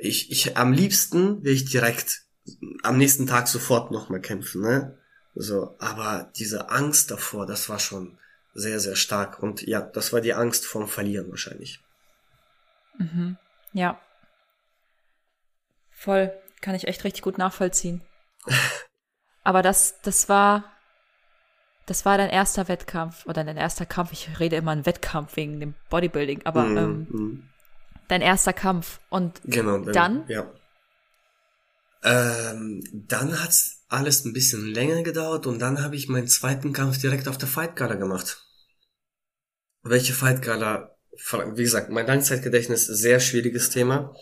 [0.01, 2.23] ich, ich, am liebsten will ich direkt
[2.83, 4.97] am nächsten Tag sofort nochmal kämpfen, ne,
[5.35, 8.17] so, aber diese Angst davor, das war schon
[8.53, 9.41] sehr, sehr stark.
[9.41, 11.79] Und ja, das war die Angst vorm Verlieren wahrscheinlich.
[12.97, 13.37] Mhm.
[13.73, 13.99] Ja.
[16.01, 16.33] Voll.
[16.61, 18.01] Kann ich echt richtig gut nachvollziehen.
[19.43, 20.63] aber das, das war,
[21.85, 24.11] das war dein erster Wettkampf oder dein erster Kampf.
[24.11, 27.49] Ich rede immer einen Wettkampf wegen dem Bodybuilding, aber mm, ähm, mm.
[28.07, 28.99] dein erster Kampf.
[29.11, 30.23] Und genau, dann, dann?
[30.27, 30.51] Ja.
[32.01, 36.99] Ähm, dann hat's alles ein bisschen länger gedauert und dann habe ich meinen zweiten Kampf
[36.99, 38.43] direkt auf der Fight Gala gemacht.
[39.83, 40.90] Welche Fight Gala?
[41.13, 44.15] Wie gesagt, mein Langzeitgedächtnis sehr schwieriges Thema.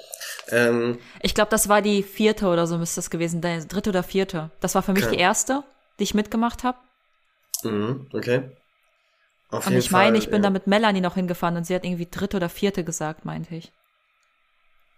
[0.49, 4.03] Ähm, ich glaube, das war die vierte oder so müsste das gewesen sein, dritte oder
[4.03, 4.51] vierte.
[4.59, 5.15] Das war für mich okay.
[5.15, 5.63] die erste,
[5.99, 6.77] die ich mitgemacht habe.
[7.63, 8.51] Mhm, okay.
[9.49, 10.43] Auf und ich meine, ich bin ja.
[10.43, 13.71] da mit Melanie noch hingefahren und sie hat irgendwie dritte oder vierte gesagt, meinte ich.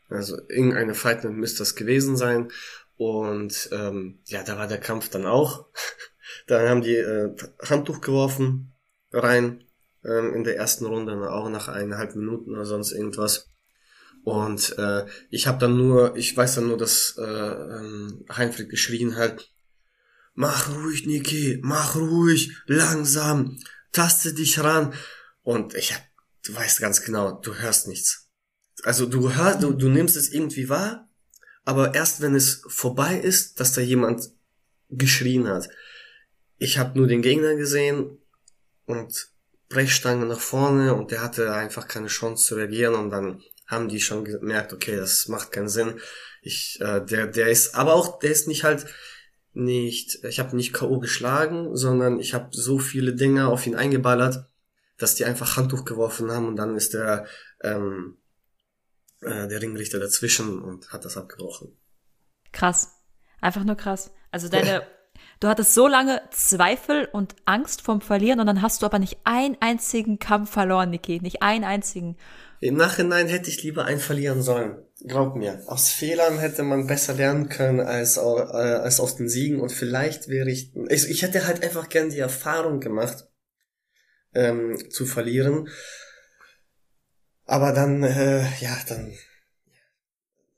[0.10, 2.52] Also irgendeine Fight müsste das gewesen sein.
[2.98, 5.66] Und ähm, ja, da war der Kampf dann auch.
[6.48, 7.36] dann haben die äh,
[7.68, 8.74] Handtuch geworfen
[9.12, 9.64] rein
[10.04, 13.50] ähm, in der ersten Runde, auch nach eineinhalb Minuten oder sonst irgendwas.
[14.24, 19.16] Und äh, ich habe dann nur, ich weiß dann nur, dass äh, ähm, Heinfried geschrien
[19.16, 19.50] hat,
[20.34, 23.60] mach ruhig, Niki, mach ruhig, langsam,
[23.92, 24.94] taste dich ran.
[25.42, 26.04] Und ich hab,
[26.46, 28.30] du weißt ganz genau, du hörst nichts.
[28.84, 31.10] Also du hörst, du, du nimmst es irgendwie wahr,
[31.66, 34.30] aber erst wenn es vorbei ist, dass da jemand
[34.90, 35.70] geschrien hat.
[36.58, 38.20] Ich habe nur den Gegner gesehen
[38.86, 39.30] und
[39.72, 44.02] Brechstange nach vorne und der hatte einfach keine Chance zu reagieren und dann haben die
[44.02, 46.00] schon gemerkt, okay, das macht keinen Sinn.
[46.42, 48.86] Ich, äh, der, der ist, aber auch, der ist nicht halt
[49.54, 51.00] nicht, ich habe nicht K.O.
[51.00, 54.46] geschlagen, sondern ich habe so viele Dinge auf ihn eingeballert,
[54.98, 57.26] dass die einfach Handtuch geworfen haben und dann ist der
[57.62, 58.18] ähm,
[59.22, 61.78] äh, der Ringrichter dazwischen und hat das abgebrochen.
[62.52, 62.92] Krass.
[63.40, 64.12] Einfach nur krass.
[64.32, 64.88] Also deine,
[65.42, 69.18] du hattest so lange Zweifel und Angst vom Verlieren und dann hast du aber nicht
[69.26, 71.20] einen einzigen Kampf verloren, Niki.
[71.20, 72.16] Nicht einen einzigen.
[72.62, 74.78] Im Nachhinein hätte ich lieber einen verlieren sollen.
[75.06, 75.62] Glaub mir.
[75.68, 80.30] Aus Fehlern hätte man besser lernen können als, äh, als aus den Siegen und vielleicht
[80.30, 83.28] wäre ich, ich, ich hätte halt einfach gern die Erfahrung gemacht,
[84.34, 85.68] ähm, zu verlieren
[87.52, 89.14] aber dann, äh, ja, dann.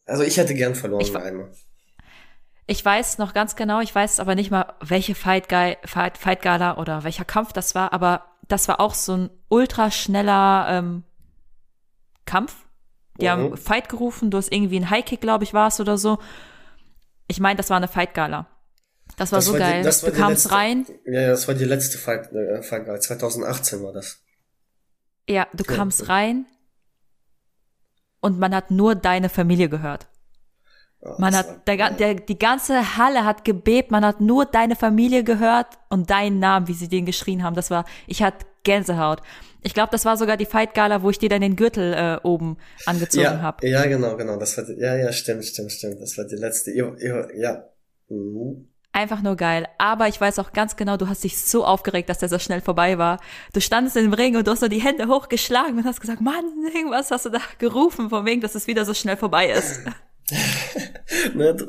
[0.05, 1.51] Also ich hätte gern verloren ich, einmal.
[2.65, 6.41] Ich weiß noch ganz genau, ich weiß aber nicht mal, welche Fight, Guy, Fight, Fight
[6.41, 11.03] Gala oder welcher Kampf das war, aber das war auch so ein ultraschneller ähm,
[12.25, 12.55] Kampf.
[13.19, 13.29] Die mhm.
[13.29, 16.19] haben Fight gerufen, du hast irgendwie ein High Kick, glaube ich, war es oder so.
[17.27, 18.47] Ich meine, das war eine Fight Gala.
[19.17, 19.79] Das war das so war geil.
[19.79, 20.85] Die, das war du kamst letzte, rein.
[21.05, 22.99] Ja, das war die letzte Fight, äh, Fight Gala.
[22.99, 24.23] 2018 war das.
[25.27, 25.75] Ja, du ja.
[25.75, 26.45] kamst rein
[28.19, 30.07] und man hat nur deine Familie gehört.
[31.17, 35.67] Man hat, der, der, die ganze Halle hat gebebt, man hat nur deine Familie gehört
[35.89, 37.55] und deinen Namen, wie sie den geschrien haben.
[37.55, 39.21] Das war, ich hatte Gänsehaut.
[39.61, 42.25] Ich glaube, das war sogar die Fight Gala, wo ich dir dann den Gürtel äh,
[42.25, 43.67] oben angezogen ja, habe.
[43.67, 44.37] Ja, genau, genau.
[44.37, 46.01] Das war die, ja, ja, stimmt, stimmt, stimmt.
[46.01, 46.71] Das war die letzte.
[46.71, 47.65] Ja.
[48.09, 48.67] Mhm.
[48.91, 49.67] Einfach nur geil.
[49.79, 52.61] Aber ich weiß auch ganz genau, du hast dich so aufgeregt, dass der so schnell
[52.61, 53.19] vorbei war.
[53.51, 56.45] Du standest im Ring und du hast so die Hände hochgeschlagen und hast gesagt, Mann,
[56.73, 59.81] irgendwas hast du da gerufen, von wegen, dass es wieder so schnell vorbei ist.
[61.35, 61.65] ne, du,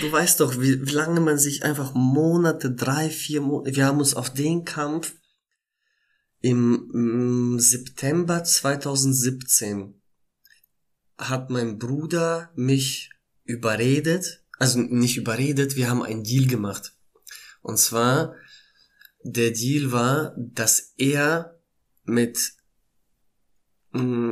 [0.00, 3.98] du, weißt doch, wie, wie lange man sich einfach Monate, drei, vier Monate, wir haben
[3.98, 5.14] uns auf den Kampf
[6.40, 10.00] im, im September 2017
[11.18, 13.10] hat mein Bruder mich
[13.44, 16.94] überredet, also nicht überredet, wir haben einen Deal gemacht.
[17.62, 18.34] Und zwar,
[19.22, 21.58] der Deal war, dass er
[22.04, 22.55] mit, mm,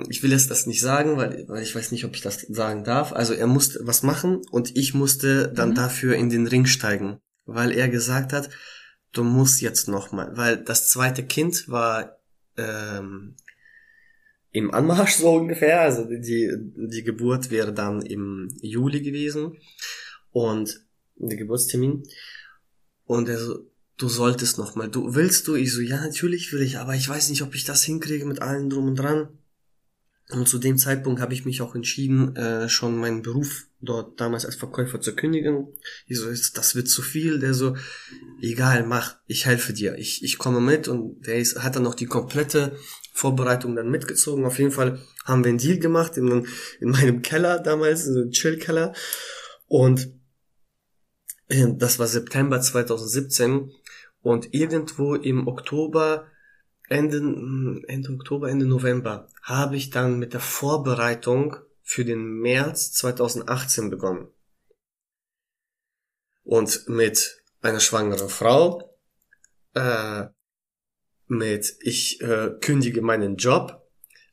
[0.08, 2.84] ich will jetzt das nicht sagen, weil, weil ich weiß nicht, ob ich das sagen
[2.84, 3.12] darf.
[3.12, 5.74] Also er musste was machen und ich musste dann mhm.
[5.74, 8.50] dafür in den Ring steigen, weil er gesagt hat,
[9.12, 12.18] du musst jetzt noch mal, weil das zweite Kind war
[12.56, 13.36] ähm,
[14.50, 19.56] im Anmarsch so ungefähr, also die die Geburt wäre dann im Juli gewesen
[20.30, 20.84] und
[21.16, 22.04] der Geburtstermin.
[23.04, 25.54] Und er so, du solltest noch mal, du willst du?
[25.54, 28.42] Ich so, ja, natürlich will ich, aber ich weiß nicht, ob ich das hinkriege mit
[28.42, 29.28] allen drum und dran.
[30.30, 34.46] Und zu dem Zeitpunkt habe ich mich auch entschieden, äh, schon meinen Beruf dort damals
[34.46, 35.68] als Verkäufer zu kündigen.
[36.06, 37.38] Ich so, das wird zu viel.
[37.38, 37.76] Der so,
[38.40, 39.98] egal, mach, ich helfe dir.
[39.98, 42.76] Ich, ich komme mit und der ist, hat dann noch die komplette
[43.12, 44.46] Vorbereitung dann mitgezogen.
[44.46, 46.46] Auf jeden Fall haben wir einen Deal gemacht in,
[46.80, 48.94] in meinem Keller damals, so Chill-Keller.
[49.66, 50.10] Und
[51.48, 53.70] das war September 2017
[54.22, 56.26] und irgendwo im Oktober,
[56.88, 57.18] Ende,
[57.88, 64.28] Ende Oktober, Ende November habe ich dann mit der Vorbereitung für den März 2018 begonnen.
[66.42, 68.96] Und mit einer schwangeren Frau,
[69.72, 70.26] äh,
[71.26, 73.88] mit ich äh, kündige meinen Job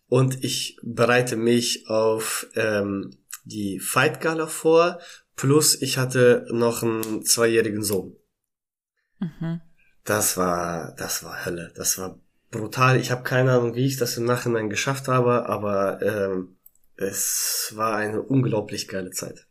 [0.07, 3.11] und ich bereite mich auf ähm,
[3.45, 4.99] die Fight Gala vor
[5.41, 8.15] Plus ich hatte noch einen zweijährigen Sohn.
[9.19, 9.61] Mhm.
[10.03, 11.73] Das war, das war Hölle.
[11.75, 12.19] Das war
[12.51, 12.99] brutal.
[12.99, 16.57] Ich habe keine Ahnung, wie ich das im Nachhinein geschafft habe, aber ähm,
[16.97, 19.47] es war eine unglaublich geile Zeit.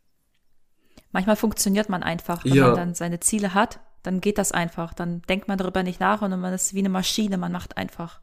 [1.11, 2.67] Manchmal funktioniert man einfach, wenn ja.
[2.67, 4.93] man dann seine Ziele hat, dann geht das einfach.
[4.93, 8.21] Dann denkt man darüber nicht nach und man ist wie eine Maschine, man macht einfach.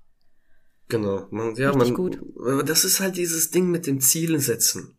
[0.89, 2.19] Genau, man, ja, Richtig man, gut.
[2.67, 4.99] das ist halt dieses Ding mit dem Zielen setzen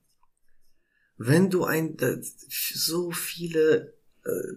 [1.19, 1.97] wenn du ein
[2.49, 4.53] so viele äh,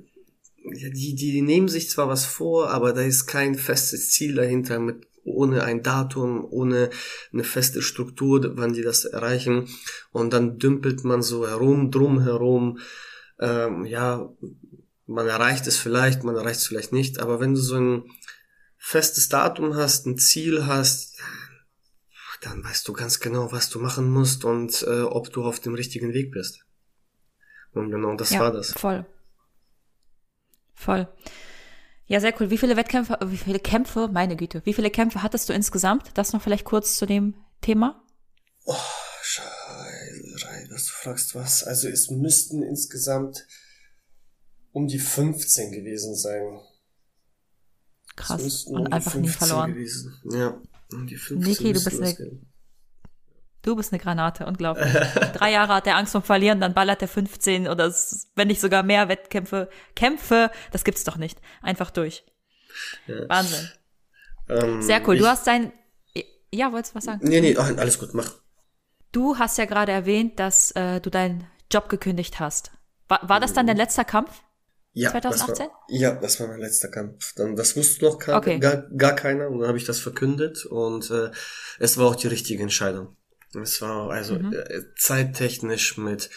[0.64, 5.08] die die nehmen sich zwar was vor, aber da ist kein festes Ziel dahinter mit
[5.24, 6.90] ohne ein Datum, ohne
[7.32, 9.68] eine feste Struktur, wann die das erreichen
[10.10, 12.78] und dann dümpelt man so herum, drum herum,
[13.38, 14.28] ähm, ja,
[15.06, 18.04] man erreicht es vielleicht, man erreicht es vielleicht nicht, aber wenn du so ein
[18.78, 21.18] festes Datum hast, ein Ziel hast,
[22.40, 25.74] dann weißt du ganz genau, was du machen musst und äh, ob du auf dem
[25.74, 26.66] richtigen Weg bist.
[27.72, 28.72] Und genau das ja, war das.
[28.72, 29.06] Voll.
[30.74, 31.08] Voll.
[32.12, 32.50] Ja, sehr cool.
[32.50, 36.10] Wie viele Wettkämpfe, wie viele Kämpfe, meine Güte, wie viele Kämpfe hattest du insgesamt?
[36.12, 38.04] Das noch vielleicht kurz zu dem Thema?
[38.66, 38.76] Oh,
[39.22, 41.64] Scheiße, dass du fragst was.
[41.64, 43.46] Also es müssten insgesamt
[44.72, 46.60] um die 15 gewesen sein.
[48.14, 48.64] Krass.
[48.64, 49.72] Und um einfach nie verloren.
[49.72, 50.14] Gewesen.
[50.32, 50.60] Ja.
[50.92, 52.40] Die Niki, du bist, eine,
[53.62, 54.92] du bist eine Granate, unglaublich.
[55.34, 57.92] Drei Jahre hat er Angst vom Verlieren, dann ballert er 15 oder
[58.34, 59.68] wenn nicht sogar mehr Wettkämpfe.
[59.94, 61.40] Kämpfe, das gibt's doch nicht.
[61.62, 62.24] Einfach durch.
[63.06, 63.28] Ja.
[63.28, 63.68] Wahnsinn.
[64.48, 65.18] Ähm, Sehr cool.
[65.18, 65.72] Du hast dein,
[66.52, 67.20] ja, wolltest du was sagen?
[67.22, 68.34] Nee, nee, alles gut, mach.
[69.12, 72.72] Du hast ja gerade erwähnt, dass äh, du deinen Job gekündigt hast.
[73.08, 74.42] War, war das dann dein letzter Kampf?
[74.94, 75.48] Ja, 2018?
[75.48, 77.34] Das war, ja, das war mein letzter Kampf.
[77.34, 78.58] Dann, das wusste noch gar, okay.
[78.58, 81.30] gar, gar keiner und dann habe ich das verkündet und äh,
[81.78, 83.16] es war auch die richtige Entscheidung.
[83.54, 84.52] Es war also mhm.
[84.52, 86.30] äh, zeittechnisch mit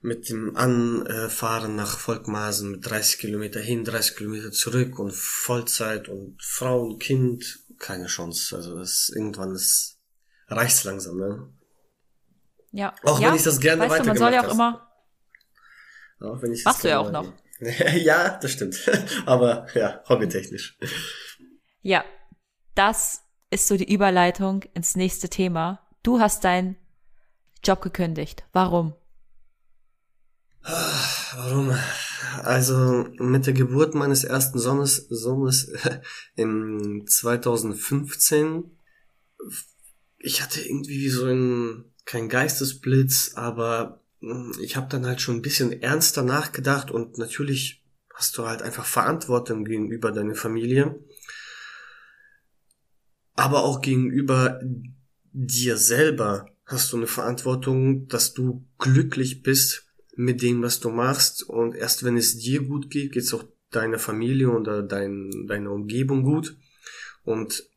[0.00, 6.40] mit dem Anfahren nach Volkmaßen mit 30 Kilometer hin, 30 Kilometer zurück und Vollzeit und
[6.40, 8.54] Frau und Kind keine Chance.
[8.54, 9.98] Also das irgendwann ist
[10.46, 11.52] reicht's langsam, ne?
[12.70, 12.94] Ja.
[13.02, 14.88] Auch ja, wenn ich das gerne weißt du, man soll ja auch immer
[16.20, 17.32] Auch wenn ich Machst du ja auch noch.
[17.94, 18.78] ja, das stimmt.
[19.26, 20.78] Aber ja, hobbytechnisch.
[21.82, 22.04] Ja,
[22.74, 25.87] das ist so die Überleitung ins nächste Thema.
[26.08, 26.76] Du hast deinen
[27.62, 28.42] Job gekündigt.
[28.54, 28.94] Warum?
[30.62, 31.76] Warum?
[32.42, 35.70] Also mit der Geburt meines ersten Sohnes, Sohnes
[36.34, 38.70] im 2015,
[40.16, 45.42] ich hatte irgendwie so ein kein Geistesblitz, aber hm, ich habe dann halt schon ein
[45.42, 51.04] bisschen ernster nachgedacht und natürlich hast du halt einfach Verantwortung gegenüber deiner Familie,
[53.34, 54.58] aber auch gegenüber
[55.32, 59.86] dir selber hast du eine Verantwortung, dass du glücklich bist
[60.16, 61.42] mit dem, was du machst.
[61.42, 65.70] Und erst wenn es dir gut geht, geht es auch deiner Familie oder dein, deiner
[65.72, 66.56] Umgebung gut.
[67.24, 67.68] Und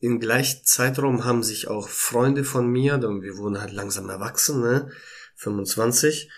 [0.00, 4.90] im gleichen Zeitraum haben sich auch Freunde von mir, wir wurden halt langsam erwachsen, ne,
[5.36, 6.30] 25,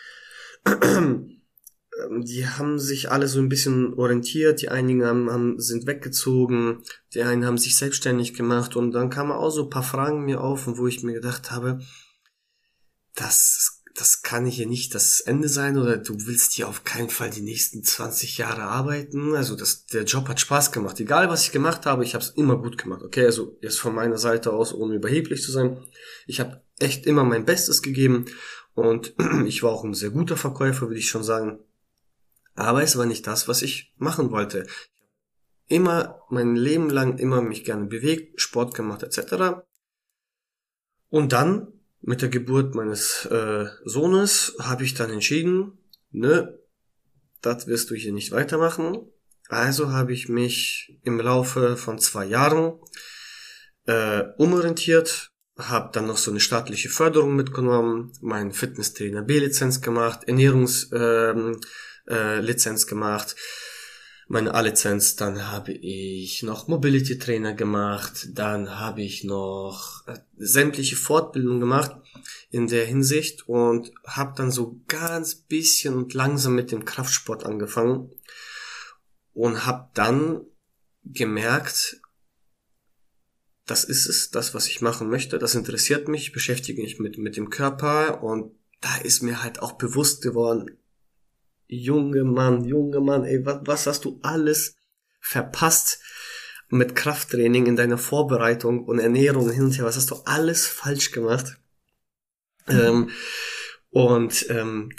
[2.23, 6.83] die haben sich alle so ein bisschen orientiert, die einigen haben, haben, sind weggezogen,
[7.15, 10.41] die einen haben sich selbstständig gemacht und dann kamen auch so ein paar Fragen mir
[10.41, 11.81] auf, wo ich mir gedacht habe,
[13.15, 17.29] das das kann hier nicht das Ende sein oder du willst hier auf keinen Fall
[17.29, 19.35] die nächsten 20 Jahre arbeiten.
[19.35, 20.99] Also das, der Job hat Spaß gemacht.
[21.01, 23.03] Egal was ich gemacht habe, ich habe es immer gut gemacht.
[23.03, 25.85] Okay, also jetzt von meiner Seite aus, ohne überheblich zu sein.
[26.27, 28.25] Ich habe echt immer mein Bestes gegeben
[28.75, 29.15] und
[29.47, 31.59] ich war auch ein sehr guter Verkäufer, würde ich schon sagen.
[32.61, 34.67] Aber es war nicht das, was ich machen wollte.
[35.67, 39.63] Immer mein Leben lang immer mich gerne bewegt, Sport gemacht etc.
[41.09, 45.79] Und dann mit der Geburt meines äh, Sohnes habe ich dann entschieden,
[46.11, 46.59] ne,
[47.41, 48.99] das wirst du hier nicht weitermachen.
[49.49, 52.79] Also habe ich mich im Laufe von zwei Jahren
[53.87, 60.91] äh, umorientiert, habe dann noch so eine staatliche Förderung mitgenommen, meinen Fitnesstrainer B-Lizenz gemacht, Ernährungslizenz
[60.93, 61.61] ähm,
[62.11, 63.37] äh, gemacht,
[64.29, 70.95] meine A-Lizenz, dann habe ich noch Mobility Trainer gemacht, dann habe ich noch äh, sämtliche
[70.95, 71.97] Fortbildungen gemacht
[72.51, 78.13] in der Hinsicht und habe dann so ganz bisschen und langsam mit dem Kraftsport angefangen
[79.33, 80.43] und habe dann
[81.05, 82.01] gemerkt,
[83.67, 87.37] das ist es, das, was ich machen möchte, das interessiert mich, beschäftige mich mit, mit
[87.37, 90.80] dem Körper und da ist mir halt auch bewusst geworden,
[91.73, 94.75] Junge Mann, junge Mann, ey, was, was hast du alles
[95.21, 96.01] verpasst
[96.69, 99.85] mit Krafttraining in deiner Vorbereitung und Ernährung hin und her?
[99.85, 101.59] Was hast du alles falsch gemacht?
[102.67, 103.11] Ähm,
[103.91, 104.91] und ähm,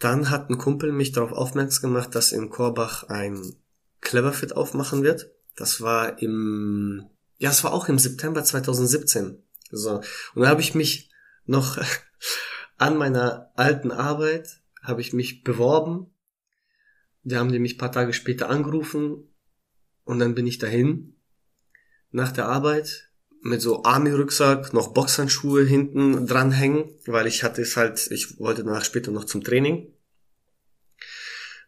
[0.00, 3.54] dann hat ein Kumpel mich darauf aufmerksam gemacht, dass in Korbach ein
[4.00, 5.30] Cleverfit aufmachen wird.
[5.54, 7.06] Das war im,
[7.38, 9.40] ja, es war auch im September 2017.
[9.70, 10.00] So.
[10.34, 11.10] Und da habe ich mich
[11.46, 11.78] noch
[12.76, 16.06] an meiner alten Arbeit habe ich mich beworben.
[17.22, 19.32] Da haben die mich paar Tage später angerufen
[20.04, 21.16] und dann bin ich dahin
[22.10, 23.10] nach der Arbeit
[23.42, 28.84] mit so Army-Rucksack, noch Boxhandschuhe hinten dranhängen, weil ich hatte es halt, ich wollte danach
[28.84, 29.92] später noch zum Training.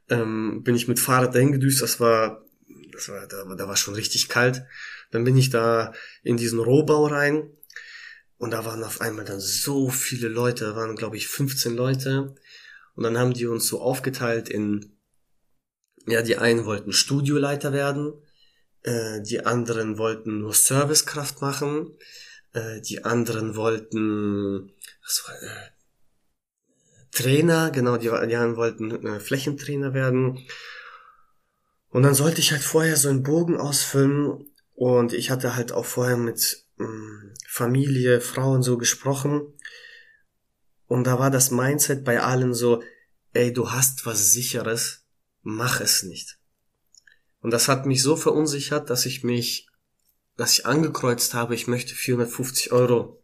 [0.09, 2.45] Ähm, bin ich mit Fahrrad dahin gedüst, das war,
[2.93, 4.65] das war, da, da war schon richtig kalt.
[5.11, 7.51] Dann bin ich da in diesen Rohbau rein
[8.37, 12.35] und da waren auf einmal dann so viele Leute, da waren glaube ich 15 Leute
[12.95, 14.97] und dann haben die uns so aufgeteilt in,
[16.07, 18.15] ja, die einen wollten Studioleiter werden,
[18.83, 21.97] äh, die anderen wollten nur Servicekraft machen,
[22.53, 25.71] äh, die anderen wollten, was war, äh,
[27.11, 30.47] Trainer, genau, die, die anderen wollten äh, Flächentrainer werden.
[31.91, 35.85] Und dann sollte ich halt vorher so einen Bogen ausfüllen und ich hatte halt auch
[35.85, 39.54] vorher mit ähm, Familie, Frauen so gesprochen
[40.95, 42.81] und da war das Mindset bei allen so,
[43.33, 45.05] ey, du hast was sicheres,
[45.43, 46.39] mach es nicht.
[47.41, 49.69] Und das hat mich so verunsichert, dass ich mich,
[50.37, 53.21] dass ich angekreuzt habe, ich möchte 450 Euro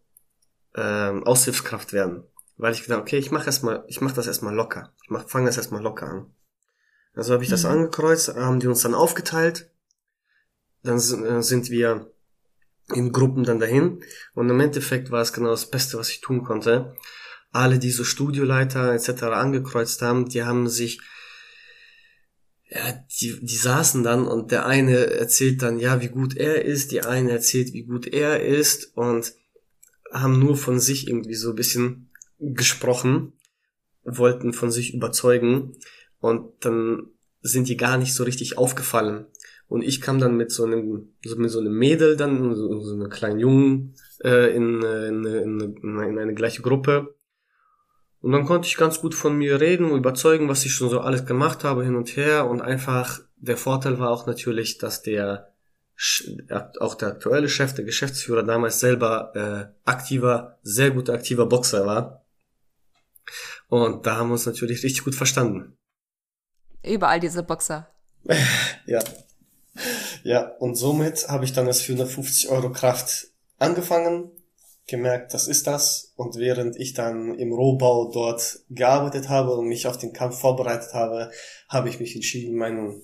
[0.75, 2.25] ähm, Aushilfskraft werden.
[2.57, 4.93] Weil ich gedacht, okay, ich mache erstmal, ich mache das erstmal locker.
[5.05, 6.35] Ich mach, fange das erstmal locker an.
[7.15, 7.71] Also habe ich das mhm.
[7.71, 9.71] angekreuzt, haben die uns dann aufgeteilt.
[10.83, 12.11] Dann äh, sind wir
[12.93, 14.03] in Gruppen dann dahin.
[14.35, 16.97] Und im Endeffekt war es genau das Beste, was ich tun konnte
[17.53, 19.25] alle diese Studioleiter etc.
[19.25, 21.01] angekreuzt haben, die haben sich
[22.71, 26.93] ja, die, die saßen dann und der eine erzählt dann, ja, wie gut er ist,
[26.93, 29.35] die eine erzählt, wie gut er ist und
[30.13, 33.33] haben nur von sich irgendwie so ein bisschen gesprochen,
[34.05, 35.77] wollten von sich überzeugen
[36.21, 37.09] und dann
[37.43, 39.27] sind die gar nicht so richtig aufgefallen.
[39.67, 42.95] Und ich kam dann mit so einem, so mit so einem Mädel dann, so, so
[42.95, 47.15] einem kleinen Jungen, äh, in, in, in, in eine gleiche Gruppe
[48.23, 51.01] Und dann konnte ich ganz gut von mir reden und überzeugen, was ich schon so
[51.01, 52.49] alles gemacht habe hin und her.
[52.49, 55.51] Und einfach der Vorteil war auch natürlich, dass der
[56.81, 62.25] auch der aktuelle Chef, der Geschäftsführer damals selber äh, aktiver, sehr guter aktiver Boxer war.
[63.69, 65.77] Und da haben wir uns natürlich richtig gut verstanden.
[66.83, 67.89] Überall diese Boxer.
[68.87, 69.01] ja.
[70.23, 74.31] Ja, und somit habe ich dann das 450 Euro Kraft angefangen,
[74.91, 76.13] gemerkt, das ist das.
[76.17, 80.93] Und während ich dann im Rohbau dort gearbeitet habe und mich auf den Kampf vorbereitet
[80.93, 81.31] habe,
[81.69, 83.03] habe ich mich entschieden, meinen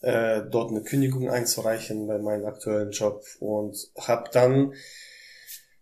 [0.00, 4.74] äh, dort eine Kündigung einzureichen bei meinem aktuellen Job und habe dann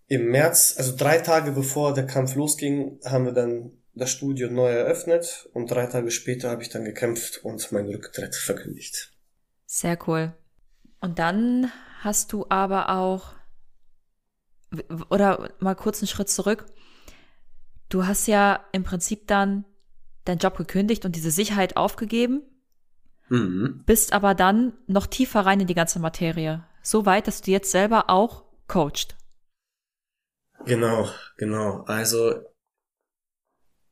[0.07, 4.71] im März, also drei Tage bevor der Kampf losging, haben wir dann das Studio neu
[4.71, 9.13] eröffnet und drei Tage später habe ich dann gekämpft und meinen Rücktritt verkündigt.
[9.67, 10.33] Sehr cool.
[11.01, 13.33] Und dann hast du aber auch,
[15.11, 16.67] oder mal kurz einen Schritt zurück,
[17.89, 19.65] du hast ja im Prinzip dann
[20.25, 22.43] deinen Job gekündigt und diese Sicherheit aufgegeben,
[23.29, 23.83] mhm.
[23.87, 26.65] bist aber dann noch tiefer rein in die ganze Materie.
[26.83, 29.17] So weit, dass du jetzt selber auch coacht.
[30.65, 31.83] Genau, genau.
[31.85, 32.43] Also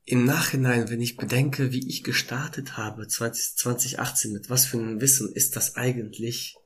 [0.04, 5.00] im Nachhinein, wenn ich bedenke, wie ich gestartet habe 20, 2018, mit was für einem
[5.00, 6.56] Wissen ist das eigentlich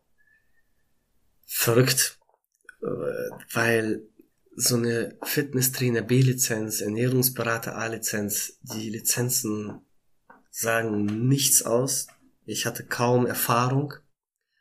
[1.44, 2.18] verrückt,
[2.80, 4.02] weil
[4.54, 9.80] so eine Fitnesstrainer B-Lizenz, Ernährungsberater A-Lizenz, die Lizenzen
[10.50, 12.06] sagen nichts aus.
[12.46, 13.92] Ich hatte kaum Erfahrung,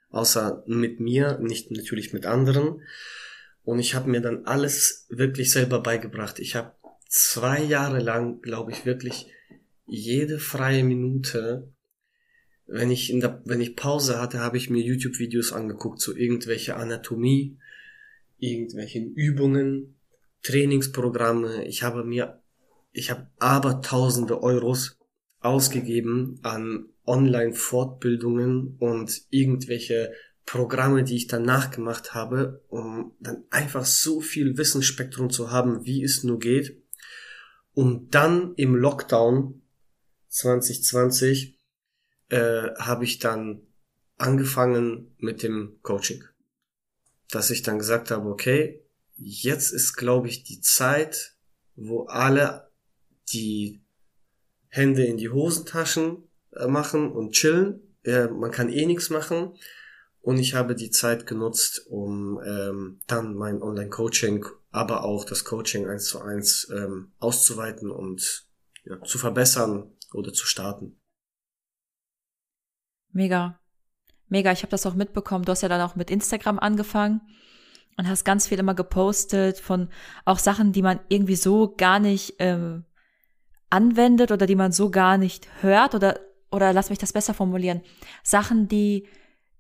[0.10, 2.82] außer mit mir, nicht natürlich mit anderen.
[3.64, 6.40] Und ich habe mir dann alles wirklich selber beigebracht.
[6.40, 6.74] Ich habe
[7.08, 9.32] zwei Jahre lang, glaube ich, wirklich
[9.86, 11.72] jede freie Minute,
[12.68, 16.18] wenn ich in der, wenn ich Pause hatte, habe ich mir YouTube-Videos angeguckt zu so
[16.18, 17.60] irgendwelche Anatomie,
[18.38, 20.00] irgendwelchen Übungen,
[20.44, 21.66] Trainingsprogramme.
[21.66, 22.42] Ich habe mir,
[22.92, 24.98] ich habe aber tausende Euros
[25.40, 30.14] ausgegeben an Online-Fortbildungen und irgendwelche
[30.46, 36.04] Programme, die ich dann nachgemacht habe, um dann einfach so viel Wissensspektrum zu haben, wie
[36.04, 36.82] es nur geht.
[37.74, 39.62] Und dann im Lockdown
[40.30, 41.58] 2020
[42.30, 43.62] äh, habe ich dann
[44.18, 46.24] angefangen mit dem Coaching.
[47.32, 48.84] Dass ich dann gesagt habe, okay,
[49.16, 51.36] jetzt ist, glaube ich, die Zeit,
[51.76, 52.72] wo alle
[53.32, 53.82] die
[54.68, 57.82] Hände in die Hosentaschen äh, machen und chillen.
[58.04, 59.58] Man kann eh nichts machen.
[60.22, 64.46] Und ich habe die Zeit genutzt, um ähm, dann mein Online-Coaching
[64.76, 68.46] aber auch das Coaching eins zu eins ähm, auszuweiten und
[68.84, 71.00] ja, zu verbessern oder zu starten.
[73.14, 73.58] Mega.
[74.36, 75.46] Mega, ich habe das auch mitbekommen.
[75.46, 77.22] Du hast ja dann auch mit Instagram angefangen
[77.96, 79.88] und hast ganz viel immer gepostet von
[80.26, 82.84] auch Sachen, die man irgendwie so gar nicht ähm,
[83.70, 86.20] anwendet oder die man so gar nicht hört oder
[86.52, 87.80] oder lass mich das besser formulieren.
[88.24, 89.08] Sachen, die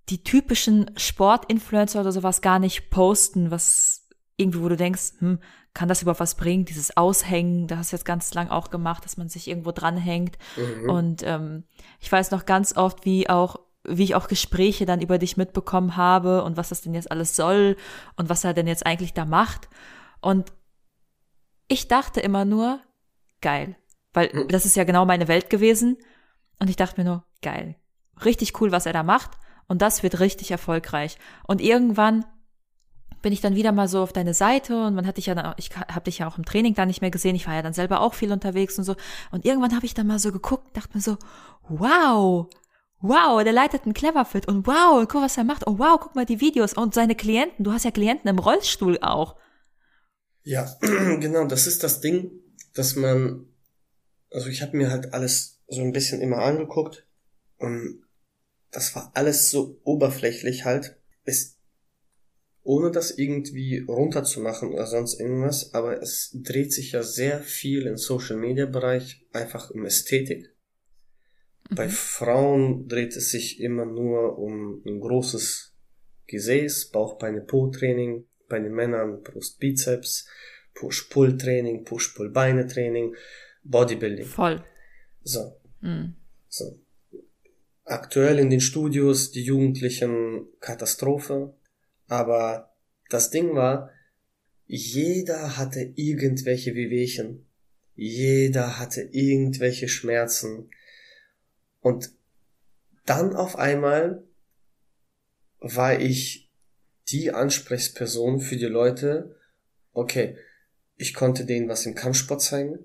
[0.09, 5.39] die typischen Sportinfluencer oder sowas gar nicht posten, was irgendwie, wo du denkst, hm,
[5.73, 6.65] kann das überhaupt was bringen?
[6.65, 10.37] Dieses Aushängen, da hast du jetzt ganz lang auch gemacht, dass man sich irgendwo dranhängt.
[10.57, 10.89] Mhm.
[10.89, 11.63] Und ähm,
[12.01, 15.97] ich weiß noch ganz oft, wie auch wie ich auch Gespräche dann über dich mitbekommen
[15.97, 17.75] habe und was das denn jetzt alles soll
[18.15, 19.69] und was er denn jetzt eigentlich da macht.
[20.21, 20.51] Und
[21.67, 22.79] ich dachte immer nur,
[23.41, 23.75] geil.
[24.13, 24.47] Weil mhm.
[24.47, 25.97] das ist ja genau meine Welt gewesen.
[26.59, 27.75] Und ich dachte mir nur, geil.
[28.23, 29.31] Richtig cool, was er da macht.
[29.67, 31.17] Und das wird richtig erfolgreich.
[31.47, 32.25] Und irgendwann
[33.21, 35.55] bin ich dann wieder mal so auf deine Seite und man hat dich ja dann,
[35.57, 37.73] ich habe dich ja auch im Training da nicht mehr gesehen, ich war ja dann
[37.73, 38.95] selber auch viel unterwegs und so.
[39.31, 41.17] Und irgendwann habe ich dann mal so geguckt, dachte mir so,
[41.67, 42.47] wow,
[43.07, 45.65] wow, der leitet einen Cleverfit und wow, guck, was er macht.
[45.65, 47.63] Und wow, guck mal die Videos und seine Klienten.
[47.63, 49.35] Du hast ja Klienten im Rollstuhl auch.
[50.43, 52.31] Ja, genau, das ist das Ding,
[52.73, 53.47] dass man,
[54.31, 57.07] also ich habe mir halt alles so ein bisschen immer angeguckt
[57.57, 58.03] und
[58.71, 60.97] das war alles so oberflächlich halt.
[61.23, 61.55] Es
[62.65, 67.95] ohne das irgendwie runterzumachen oder sonst irgendwas, aber es dreht sich ja sehr viel im
[67.95, 70.54] Social Media Bereich einfach um Ästhetik.
[71.69, 71.75] Mhm.
[71.75, 75.73] Bei Frauen dreht es sich immer nur um ein großes
[76.27, 80.27] Gesäß, Bauch, Beine, Po Training, bei den Männern Brust, Bizeps,
[80.73, 83.15] Push-Pull Training, Push-Pull Beine Training,
[83.63, 84.25] Bodybuilding.
[84.25, 84.63] Voll.
[85.23, 85.59] So.
[85.81, 86.15] Mhm.
[86.47, 86.79] So.
[87.83, 91.55] Aktuell in den Studios die Jugendlichen Katastrophe,
[92.07, 92.75] aber
[93.09, 93.91] das Ding war,
[94.65, 97.45] jeder hatte irgendwelche Wehwehchen.
[97.95, 100.69] Jeder hatte irgendwelche Schmerzen.
[101.85, 102.09] Und
[103.05, 104.23] dann auf einmal
[105.59, 106.51] war ich
[107.09, 109.35] die Ansprechperson für die Leute.
[109.93, 110.35] Okay,
[110.95, 112.79] ich konnte denen was im Kampfsport zeigen.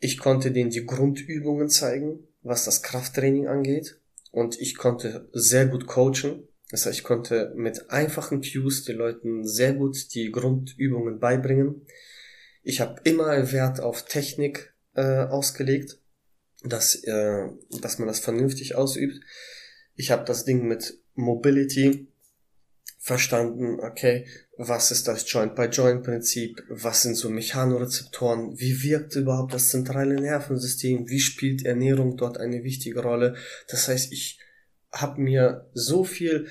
[0.00, 4.00] Ich konnte denen die Grundübungen zeigen, was das Krafttraining angeht.
[4.32, 6.48] Und ich konnte sehr gut coachen.
[6.72, 11.86] Das heißt, ich konnte mit einfachen Cues den Leuten sehr gut die Grundübungen beibringen.
[12.64, 16.01] Ich habe immer Wert auf Technik äh, ausgelegt,
[16.64, 17.48] dass, äh,
[17.80, 19.20] dass man das vernünftig ausübt.
[19.94, 22.08] Ich habe das Ding mit Mobility
[22.98, 30.14] verstanden, okay, was ist das Joint-by-Joint-Prinzip, was sind so Mechanorezeptoren, wie wirkt überhaupt das zentrale
[30.14, 33.34] Nervensystem, wie spielt Ernährung dort eine wichtige Rolle.
[33.68, 34.38] Das heißt, ich
[34.92, 36.46] habe mir so viel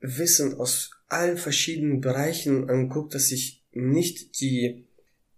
[0.00, 4.86] Wissen aus allen verschiedenen Bereichen angeguckt, dass ich nicht die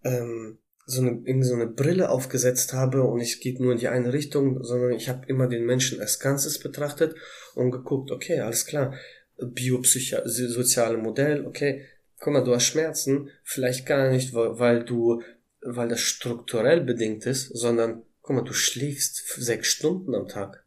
[0.05, 0.59] ähm,
[0.91, 4.13] so eine, in so eine Brille aufgesetzt habe und es geht nur in die eine
[4.13, 7.15] Richtung, sondern ich habe immer den Menschen als Ganzes betrachtet
[7.55, 8.95] und geguckt, okay, alles klar,
[9.39, 11.87] biopsychosoziale Modell, okay,
[12.19, 15.23] guck mal, du hast Schmerzen, vielleicht gar nicht, weil du,
[15.63, 20.65] weil das strukturell bedingt ist, sondern, guck mal, du schläfst sechs Stunden am Tag.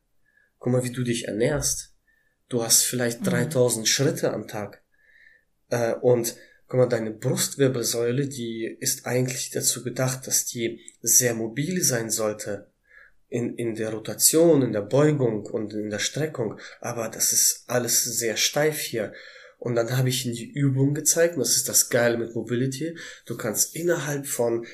[0.60, 1.94] Guck mal, wie du dich ernährst.
[2.50, 3.88] Du hast vielleicht 3000 mhm.
[3.88, 4.84] Schritte am Tag.
[5.70, 6.36] Äh, und
[6.74, 12.66] guck mal, deine Brustwirbelsäule, die ist eigentlich dazu gedacht, dass die sehr mobil sein sollte
[13.30, 18.04] in, in der Rotation, in der Beugung und in der Streckung, aber das ist alles
[18.04, 19.14] sehr steif hier.
[19.60, 22.98] Und dann habe ich ihnen die Übung gezeigt, und das ist das Geile mit Mobility.
[23.28, 24.66] Du kannst innerhalb von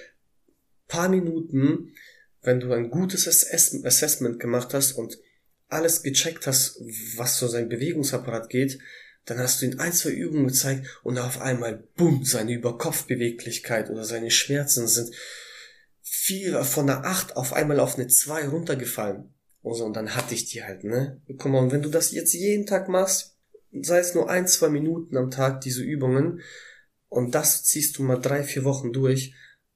[0.87, 1.93] paar Minuten,
[2.43, 5.19] wenn du ein gutes Assessment gemacht hast und
[5.67, 6.79] alles gecheckt hast,
[7.17, 8.79] was so sein Bewegungsapparat geht,
[9.29, 14.03] dann hast du ihn ein, zwei Übungen gezeigt und auf einmal, bumm, seine Überkopfbeweglichkeit oder
[14.03, 15.13] seine Schmerzen sind
[16.01, 19.33] viel von der 8 auf einmal auf eine 2 runtergefallen.
[19.63, 21.21] Also, und dann hatte ich die halt, ne?
[21.27, 23.37] Guck mal, und wenn du das jetzt jeden Tag machst,
[23.71, 26.41] sei es nur ein, zwei Minuten am Tag, diese Übungen,
[27.09, 29.33] und das ziehst du mal drei, vier Wochen durch,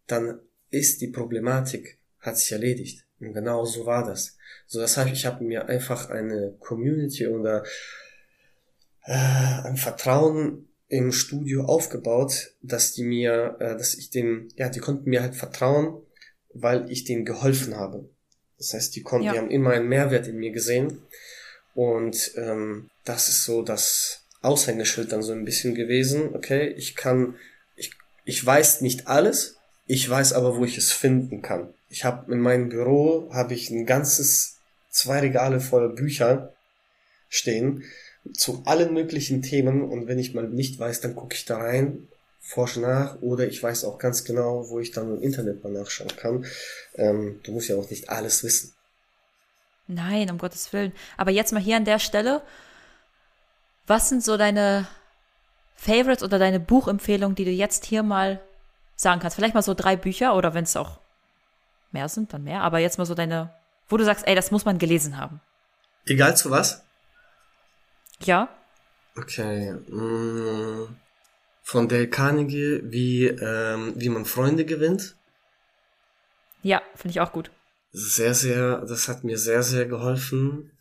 [0.08, 0.40] dann
[0.70, 3.06] ist die Problematik, hat sich erledigt.
[3.20, 4.38] Und genau so war das.
[4.68, 7.64] So, das heißt, ich habe mir einfach eine Community oder
[9.06, 14.80] äh, ein Vertrauen im Studio aufgebaut, dass die mir, äh, dass ich den, ja, die
[14.80, 16.02] konnten mir halt vertrauen,
[16.54, 18.10] weil ich denen geholfen habe.
[18.58, 19.34] Das heißt, die konnten, ja.
[19.34, 21.00] die haben immer einen Mehrwert in mir gesehen.
[21.74, 26.36] Und ähm, das ist so das Aushängeschild dann so ein bisschen gewesen.
[26.36, 27.36] Okay, ich kann,
[27.76, 27.92] ich,
[28.26, 31.74] ich weiß nicht alles, ich weiß aber, wo ich es finden kann.
[31.90, 34.58] Ich habe in meinem Büro habe ich ein ganzes
[34.90, 36.54] zwei Regale voller Bücher
[37.30, 37.84] stehen
[38.32, 42.08] zu allen möglichen Themen und wenn ich mal nicht weiß, dann gucke ich da rein
[42.46, 46.16] forsche nach oder ich weiß auch ganz genau, wo ich dann im Internet mal nachschauen
[46.18, 46.46] kann.
[46.96, 48.74] Ähm, du musst ja auch nicht alles wissen.
[49.88, 50.92] Nein, um Gottes Willen.
[51.18, 52.42] Aber jetzt mal hier an der Stelle,
[53.88, 54.88] was sind so deine
[55.76, 58.42] Favorites oder deine Buchempfehlungen, die du jetzt hier mal
[58.96, 59.36] sagen kannst?
[59.36, 61.00] Vielleicht mal so drei Bücher oder wenn es auch
[61.92, 62.62] mehr sind, dann mehr.
[62.62, 63.54] Aber jetzt mal so deine,
[63.88, 65.40] wo du sagst, ey, das muss man gelesen haben.
[66.06, 66.84] Egal zu was?
[68.26, 68.50] Ja.
[69.16, 69.74] Okay.
[69.88, 70.96] Mmh
[71.64, 75.16] von Dale Carnegie, wie, ähm, wie man Freunde gewinnt.
[76.62, 77.52] Ja, finde ich auch gut.
[77.92, 80.72] Sehr, sehr, das hat mir sehr, sehr geholfen.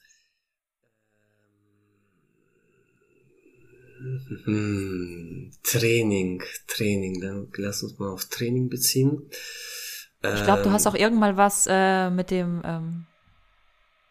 [4.45, 9.30] Hm, Training, Training, dann lass uns mal auf Training beziehen.
[10.34, 13.07] Ich glaube, du hast auch irgendwann was äh, mit dem ähm,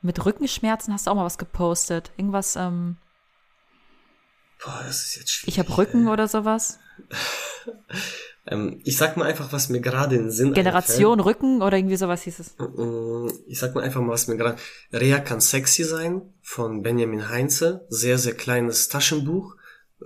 [0.01, 2.11] mit Rückenschmerzen hast du auch mal was gepostet.
[2.17, 2.97] Irgendwas ähm,
[4.63, 5.55] Boah, das ist jetzt schwierig.
[5.55, 6.79] Ich habe Rücken oder sowas.
[8.47, 11.35] ähm, ich sag mal einfach, was mir gerade in den Sinn Generation einfällt.
[11.35, 12.55] Rücken oder irgendwie sowas hieß es.
[12.57, 14.57] Mm, ich sag mal einfach mal, was mir gerade.
[14.93, 17.87] Rea kann sexy sein von Benjamin Heinze.
[17.89, 19.55] Sehr, sehr kleines Taschenbuch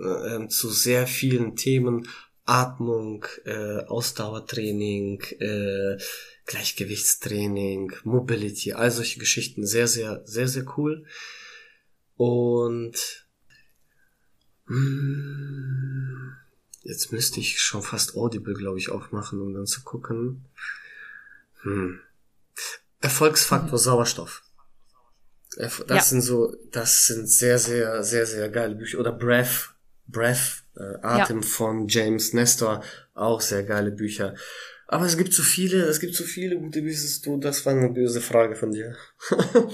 [0.00, 2.08] äh, zu sehr vielen Themen.
[2.48, 5.98] Atmung, äh, Ausdauertraining, äh,
[6.46, 9.66] Gleichgewichtstraining, Mobility, all solche Geschichten.
[9.66, 11.04] Sehr, sehr, sehr, sehr cool.
[12.16, 13.25] Und.
[16.82, 20.44] Jetzt müsste ich schon fast Audible, glaube ich, aufmachen, um dann zu gucken.
[21.62, 22.00] Hm.
[23.00, 23.82] Erfolgsfaktor mhm.
[23.82, 24.42] Sauerstoff.
[25.56, 26.00] Das ja.
[26.02, 28.98] sind so, das sind sehr, sehr, sehr, sehr geile Bücher.
[28.98, 29.74] Oder Breath,
[30.06, 31.46] Breath, äh, Atem ja.
[31.46, 32.82] von James Nestor,
[33.14, 34.34] auch sehr geile Bücher.
[34.86, 37.08] Aber es gibt so viele, es gibt so viele gute Bücher.
[37.24, 38.96] Du, das war eine böse Frage von dir.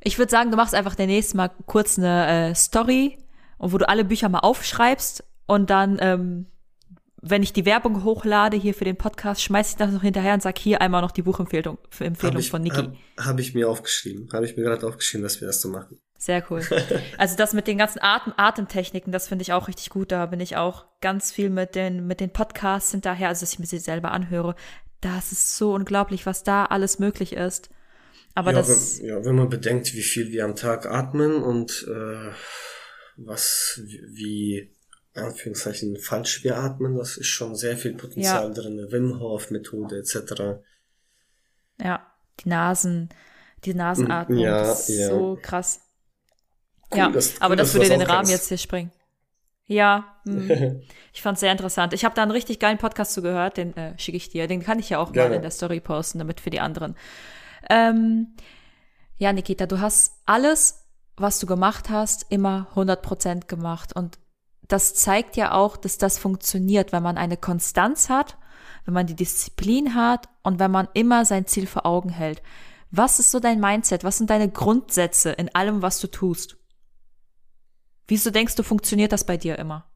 [0.00, 3.18] ich würde sagen, du machst einfach demnächst mal kurz eine äh, Story
[3.62, 6.46] und wo du alle Bücher mal aufschreibst und dann, ähm,
[7.22, 10.42] wenn ich die Werbung hochlade hier für den Podcast, schmeiß ich das noch hinterher und
[10.42, 12.74] sag hier einmal noch die Buchempfehlung Empfehlung ich, von Niki.
[12.74, 14.28] Habe hab ich mir aufgeschrieben.
[14.32, 16.00] Habe ich mir gerade aufgeschrieben, dass wir das so machen.
[16.18, 16.62] Sehr cool.
[17.18, 20.10] Also das mit den ganzen Atem Atemtechniken, das finde ich auch richtig gut.
[20.10, 23.60] Da bin ich auch ganz viel mit den, mit den Podcasts hinterher, also dass ich
[23.60, 24.56] mir sie selber anhöre.
[25.00, 27.70] das ist so unglaublich, was da alles möglich ist.
[28.34, 28.98] Aber ja, das.
[28.98, 32.32] Wenn, ja, wenn man bedenkt, wie viel wir am Tag atmen und äh,
[33.16, 34.70] was, wie,
[35.14, 38.54] Anführungszeichen, falsch wir atmen, das ist schon sehr viel Potenzial ja.
[38.54, 38.86] drin.
[38.90, 40.62] Wim Hof Methode etc.
[41.80, 42.06] Ja,
[42.40, 43.10] die Nasen,
[43.64, 45.08] die Nasenatmung, ja, das ist ja.
[45.08, 45.80] so krass.
[46.90, 48.90] Cool, ja, das, aber cool, das würde den Rahmen jetzt hier springen.
[49.66, 50.76] Ja, mh.
[51.12, 51.92] ich fand es sehr interessant.
[51.92, 54.46] Ich habe da einen richtig geilen Podcast zugehört, den äh, schicke ich dir.
[54.46, 55.30] Den kann ich ja auch Gerne.
[55.30, 56.96] mal in der Story posten, damit für die anderen.
[57.70, 58.34] Ähm,
[59.18, 60.81] ja, Nikita, du hast alles,
[61.16, 63.94] was du gemacht hast, immer 100% gemacht.
[63.94, 64.18] Und
[64.68, 68.38] das zeigt ja auch, dass das funktioniert, wenn man eine Konstanz hat,
[68.84, 72.42] wenn man die Disziplin hat und wenn man immer sein Ziel vor Augen hält.
[72.90, 74.04] Was ist so dein Mindset?
[74.04, 76.56] Was sind deine Grundsätze in allem, was du tust?
[78.06, 79.90] Wieso denkst du, funktioniert das bei dir immer?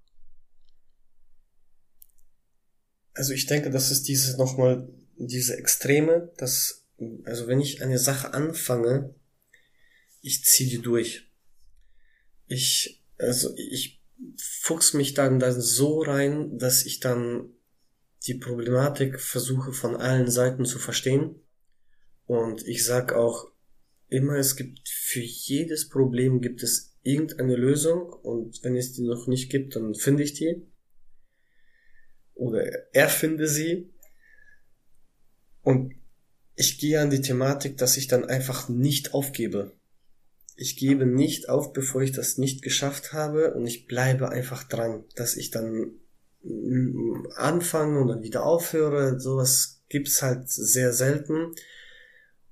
[3.12, 6.86] Also ich denke, das ist dieses nochmal, diese Extreme, dass,
[7.24, 9.14] also wenn ich eine Sache anfange,
[10.26, 11.30] ich ziehe die durch.
[12.48, 14.02] Ich, also ich
[14.36, 17.50] fuchs mich dann, dann so rein, dass ich dann
[18.26, 21.36] die Problematik versuche von allen Seiten zu verstehen.
[22.24, 23.52] Und ich sag auch
[24.08, 29.28] immer, es gibt für jedes Problem gibt es irgendeine Lösung und wenn es die noch
[29.28, 30.66] nicht gibt, dann finde ich die.
[32.34, 33.94] Oder erfinde sie.
[35.62, 35.94] Und
[36.56, 39.76] ich gehe an die Thematik, dass ich dann einfach nicht aufgebe.
[40.56, 45.04] Ich gebe nicht auf, bevor ich das nicht geschafft habe und ich bleibe einfach dran,
[45.14, 45.92] dass ich dann
[46.42, 49.20] mm, anfange und dann wieder aufhöre.
[49.20, 51.52] Sowas gibt's halt sehr selten.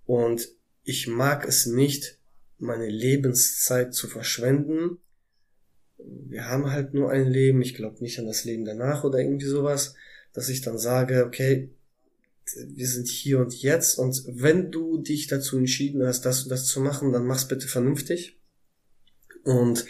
[0.04, 0.48] Und
[0.82, 2.18] ich mag es nicht,
[2.58, 4.98] meine Lebenszeit zu verschwenden.
[5.96, 9.46] Wir haben halt nur ein Leben, ich glaube nicht an das Leben danach oder irgendwie
[9.46, 9.94] sowas,
[10.34, 11.73] dass ich dann sage, okay,
[12.52, 16.66] wir sind hier und jetzt und wenn du dich dazu entschieden hast, das und das
[16.66, 18.38] zu machen, dann mach's bitte vernünftig
[19.44, 19.86] und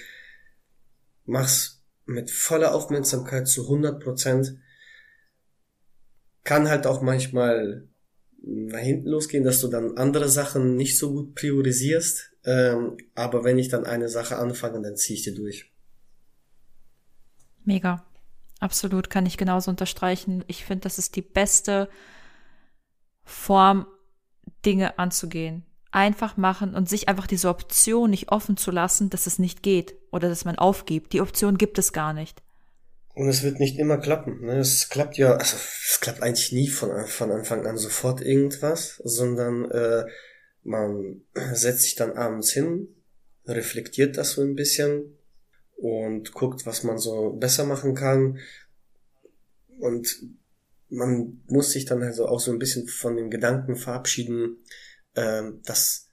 [1.25, 4.59] mach's mit voller Aufmerksamkeit zu 100 Prozent.
[6.45, 7.89] Kann halt auch manchmal
[8.43, 13.59] nach hinten losgehen, dass du dann andere Sachen nicht so gut priorisierst, ähm, aber wenn
[13.59, 15.73] ich dann eine Sache anfange, dann ziehe ich die durch.
[17.65, 18.05] Mega.
[18.61, 20.45] Absolut, kann ich genauso unterstreichen.
[20.47, 21.89] Ich finde, das ist die beste
[23.25, 23.87] Form,
[24.65, 25.65] Dinge anzugehen.
[25.91, 29.95] Einfach machen und sich einfach diese Option nicht offen zu lassen, dass es nicht geht
[30.11, 31.13] oder dass man aufgibt.
[31.13, 32.43] Die Option gibt es gar nicht.
[33.15, 34.45] Und es wird nicht immer klappen.
[34.45, 34.59] Ne?
[34.59, 39.71] Es klappt ja, also es klappt eigentlich nie von, von Anfang an sofort irgendwas, sondern
[39.71, 40.05] äh,
[40.65, 41.23] man
[41.53, 42.89] setzt sich dann abends hin,
[43.47, 45.17] reflektiert das so ein bisschen
[45.77, 48.39] und guckt, was man so besser machen kann.
[49.79, 50.17] Und
[50.95, 54.65] man muss sich dann also auch so ein bisschen von den Gedanken verabschieden,
[55.15, 56.11] äh, dass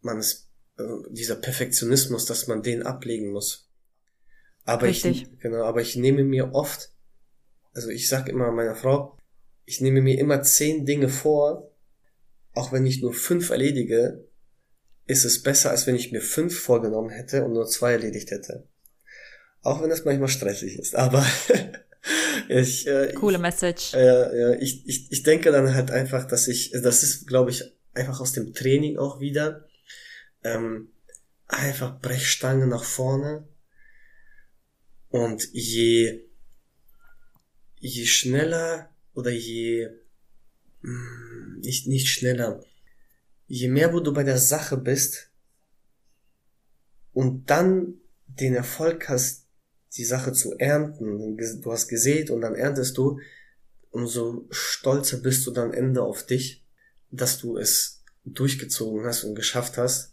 [0.00, 3.70] man es, äh, dieser Perfektionismus, dass man den ablegen muss.
[4.64, 5.22] Aber Richtig.
[5.22, 6.92] ich, genau, aber ich nehme mir oft,
[7.72, 9.16] also ich sag immer meiner Frau,
[9.66, 11.70] ich nehme mir immer zehn Dinge vor,
[12.52, 14.26] auch wenn ich nur fünf erledige,
[15.06, 18.66] ist es besser, als wenn ich mir fünf vorgenommen hätte und nur zwei erledigt hätte.
[19.62, 21.26] Auch wenn es manchmal stressig ist, aber
[22.48, 23.94] ich, äh, coole Message.
[23.94, 28.20] Äh, ich, ich, ich denke dann halt einfach, dass ich, das ist, glaube ich, einfach
[28.20, 29.68] aus dem Training auch wieder,
[30.42, 30.88] ähm,
[31.46, 33.46] einfach Brechstange nach vorne
[35.08, 36.24] und je,
[37.78, 39.88] je schneller oder je
[40.82, 42.62] hm, nicht, nicht schneller.
[43.46, 45.30] Je mehr wo du bei der Sache bist
[47.12, 49.43] und dann den Erfolg hast,
[49.96, 53.20] die Sache zu ernten, du hast gesät und dann erntest du,
[53.90, 56.64] umso stolzer bist du dann Ende auf dich,
[57.10, 60.10] dass du es durchgezogen hast und geschafft hast.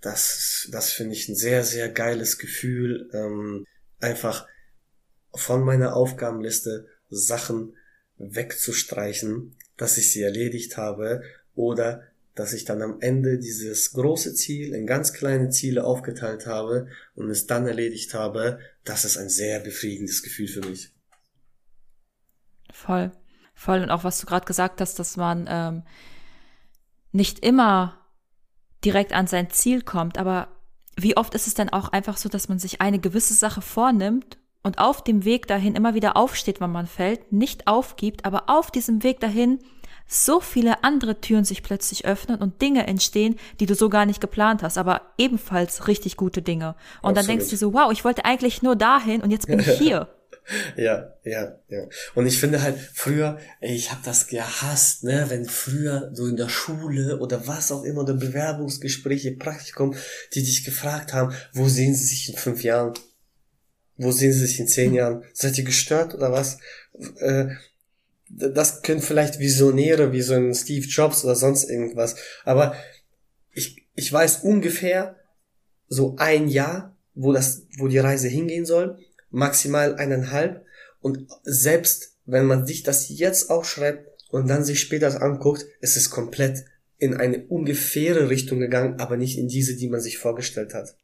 [0.00, 3.66] Das, das finde ich ein sehr, sehr geiles Gefühl, ähm,
[4.00, 4.48] einfach
[5.32, 7.76] von meiner Aufgabenliste Sachen
[8.16, 11.22] wegzustreichen dass ich sie erledigt habe
[11.54, 12.02] oder
[12.34, 17.30] dass ich dann am Ende dieses große Ziel in ganz kleine Ziele aufgeteilt habe und
[17.30, 20.92] es dann erledigt habe, das ist ein sehr befriedigendes Gefühl für mich.
[22.72, 23.12] Voll,
[23.54, 23.82] voll.
[23.82, 25.82] Und auch was du gerade gesagt hast, dass man ähm,
[27.12, 28.06] nicht immer
[28.84, 30.48] direkt an sein Ziel kommt, aber
[30.96, 34.38] wie oft ist es denn auch einfach so, dass man sich eine gewisse Sache vornimmt
[34.62, 38.70] und auf dem Weg dahin immer wieder aufsteht, wenn man fällt, nicht aufgibt, aber auf
[38.70, 39.58] diesem Weg dahin
[40.10, 44.20] so viele andere Türen sich plötzlich öffnen und Dinge entstehen, die du so gar nicht
[44.20, 46.74] geplant hast, aber ebenfalls richtig gute Dinge.
[47.00, 47.16] Und Absolut.
[47.16, 50.08] dann denkst du so, wow, ich wollte eigentlich nur dahin und jetzt bin ich hier.
[50.76, 51.86] Ja, ja, ja.
[52.16, 56.36] Und ich finde halt, früher, ey, ich habe das gehasst, ne, wenn früher so in
[56.36, 59.94] der Schule oder was auch immer, oder Bewerbungsgespräche, Praktikum,
[60.34, 62.94] die dich gefragt haben, wo sehen sie sich in fünf Jahren?
[63.96, 65.22] Wo sehen sie sich in zehn Jahren?
[65.34, 66.58] Seid ihr gestört oder was?
[67.18, 67.50] Äh,
[68.30, 72.16] das können vielleicht Visionäre wie so ein Steve Jobs oder sonst irgendwas.
[72.44, 72.74] Aber
[73.52, 75.16] ich, ich weiß ungefähr
[75.88, 78.98] so ein Jahr, wo das, wo die Reise hingehen soll
[79.30, 80.64] maximal eineinhalb.
[81.00, 85.96] Und selbst wenn man sich das jetzt aufschreibt und dann sich später das anguckt, ist
[85.96, 86.64] es komplett
[86.98, 90.94] in eine ungefähre Richtung gegangen, aber nicht in diese, die man sich vorgestellt hat.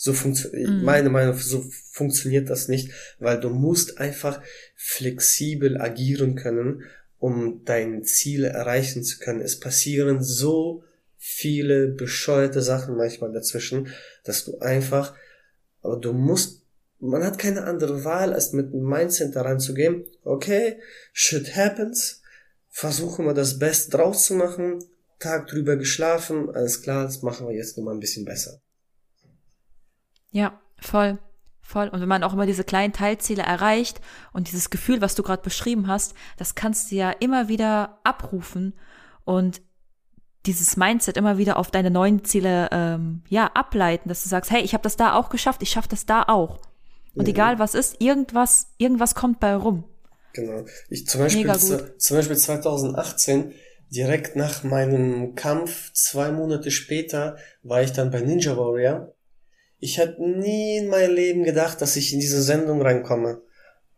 [0.00, 0.84] So funktioniert, mhm.
[0.84, 4.40] meine Meinung, so funktioniert das nicht, weil du musst einfach
[4.76, 6.84] flexibel agieren können,
[7.18, 9.40] um dein Ziel erreichen zu können.
[9.40, 10.84] Es passieren so
[11.16, 13.88] viele bescheuerte Sachen manchmal dazwischen,
[14.22, 15.16] dass du einfach,
[15.82, 16.62] aber du musst
[17.00, 20.78] man hat keine andere Wahl, als mit einem Mindset daran zu gehen, okay,
[21.12, 22.22] shit happens,
[22.68, 24.84] versuchen wir das Beste draus zu machen,
[25.18, 28.60] Tag drüber geschlafen, alles klar, das machen wir jetzt nochmal ein bisschen besser.
[30.30, 31.18] Ja, voll.
[31.60, 31.88] Voll.
[31.88, 34.00] Und wenn man auch immer diese kleinen Teilziele erreicht
[34.32, 38.72] und dieses Gefühl, was du gerade beschrieben hast, das kannst du ja immer wieder abrufen
[39.24, 39.60] und
[40.46, 44.62] dieses Mindset immer wieder auf deine neuen Ziele ähm, ja ableiten, dass du sagst, hey,
[44.62, 46.60] ich habe das da auch geschafft, ich schaffe das da auch.
[47.14, 47.30] Und mhm.
[47.30, 49.84] egal was ist, irgendwas, irgendwas kommt bei rum.
[50.32, 50.64] Genau.
[50.88, 51.52] Ich zum Beispiel,
[51.98, 53.52] zum Beispiel 2018,
[53.90, 59.14] direkt nach meinem Kampf, zwei Monate später, war ich dann bei Ninja Warrior.
[59.78, 63.42] Ich hätte nie in meinem Leben gedacht, dass ich in diese Sendung reinkomme.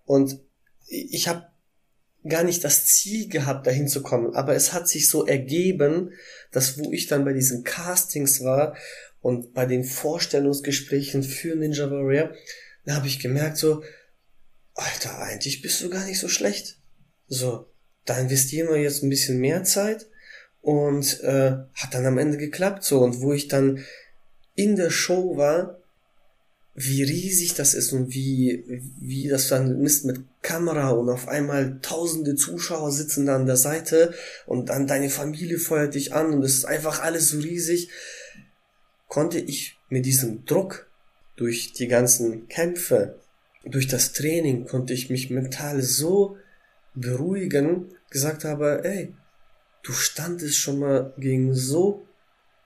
[0.04, 0.40] Und
[0.86, 1.46] ich habe
[2.28, 4.34] gar nicht das Ziel gehabt, dahin zu kommen.
[4.34, 6.12] Aber es hat sich so ergeben,
[6.52, 8.76] dass wo ich dann bei diesen Castings war
[9.20, 12.34] und bei den Vorstellungsgesprächen für Ninja Warrior,
[12.84, 13.82] da habe ich gemerkt so,
[14.74, 16.78] Alter, eigentlich bist du gar nicht so schlecht.
[17.26, 17.70] So,
[18.04, 20.06] da investieren wir jetzt ein bisschen mehr Zeit
[20.60, 23.84] und äh, hat dann am Ende geklappt so und wo ich dann
[24.60, 25.78] in der Show war,
[26.74, 31.78] wie riesig das ist und wie wie das dann ist mit Kamera und auf einmal
[31.80, 34.12] tausende Zuschauer sitzen da an der Seite
[34.46, 37.88] und dann deine Familie feuert dich an und es ist einfach alles so riesig,
[39.08, 40.86] konnte ich mit diesem Druck
[41.36, 43.18] durch die ganzen Kämpfe,
[43.64, 46.36] durch das Training konnte ich mich mental so
[46.94, 49.14] beruhigen, gesagt habe, ey,
[49.82, 52.06] du standest schon mal gegen so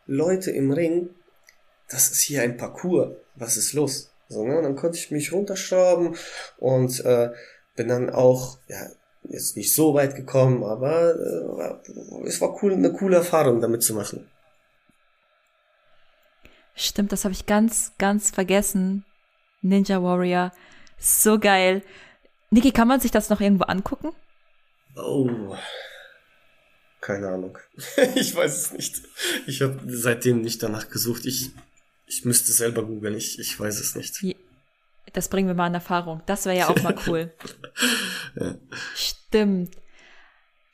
[0.06, 1.10] Leute im Ring,
[1.88, 4.10] das ist hier ein Parcours, was ist los?
[4.28, 4.56] So, ne?
[4.56, 6.16] Und dann konnte ich mich runterschrauben
[6.58, 7.30] und äh,
[7.76, 8.88] bin dann auch, ja,
[9.24, 13.94] jetzt nicht so weit gekommen, aber äh, es war cool, eine coole Erfahrung damit zu
[13.94, 14.28] machen.
[16.74, 19.04] Stimmt, das habe ich ganz, ganz vergessen.
[19.62, 20.52] Ninja Warrior.
[20.98, 21.82] So geil.
[22.50, 24.10] Niki, kann man sich das noch irgendwo angucken?
[24.96, 25.56] Oh.
[27.00, 27.58] Keine Ahnung.
[28.14, 29.02] ich weiß es nicht.
[29.46, 31.26] Ich habe seitdem nicht danach gesucht.
[31.26, 31.50] Ich,
[32.06, 33.16] ich müsste selber googeln.
[33.16, 34.36] Ich, ich weiß es nicht.
[35.12, 36.22] Das bringen wir mal in Erfahrung.
[36.26, 37.32] Das wäre ja auch mal cool.
[38.40, 38.54] ja.
[38.94, 39.76] Stimmt.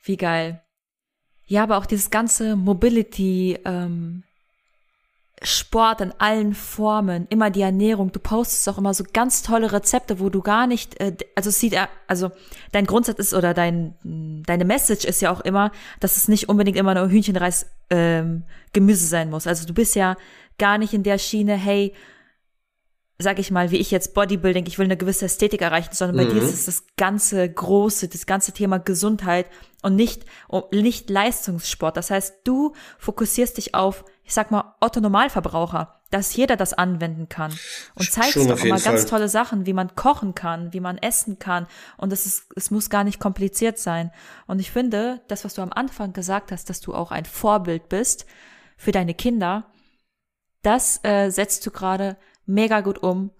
[0.03, 0.61] Wie geil.
[1.45, 4.23] Ja, aber auch dieses ganze Mobility, ähm,
[5.43, 8.11] Sport in allen Formen, immer die Ernährung.
[8.11, 11.75] Du postest auch immer so ganz tolle Rezepte, wo du gar nicht, äh, also sieht,
[12.07, 12.31] also
[12.71, 13.95] dein Grundsatz ist oder dein
[14.45, 19.07] deine Message ist ja auch immer, dass es nicht unbedingt immer nur Hühnchenreis ähm, Gemüse
[19.07, 19.47] sein muss.
[19.47, 20.15] Also du bist ja
[20.61, 21.95] gar nicht in der Schiene, hey,
[23.17, 26.25] sag ich mal, wie ich jetzt Bodybuilding, ich will eine gewisse Ästhetik erreichen, sondern bei
[26.25, 26.35] mhm.
[26.35, 29.47] dir ist es das ganze große, das ganze Thema Gesundheit
[29.81, 30.25] und nicht,
[30.71, 31.97] nicht Leistungssport.
[31.97, 37.27] Das heißt, du fokussierst dich auf, ich sag mal, Otto Normalverbraucher, dass jeder das anwenden
[37.27, 37.51] kann
[37.95, 38.93] und zeigst Schon auch immer Fall.
[38.93, 41.65] ganz tolle Sachen, wie man kochen kann, wie man essen kann
[41.97, 44.11] und es ist, es muss gar nicht kompliziert sein.
[44.45, 47.89] Und ich finde, das, was du am Anfang gesagt hast, dass du auch ein Vorbild
[47.89, 48.27] bist
[48.77, 49.70] für deine Kinder,
[50.61, 53.31] das äh, setzt du gerade mega gut um,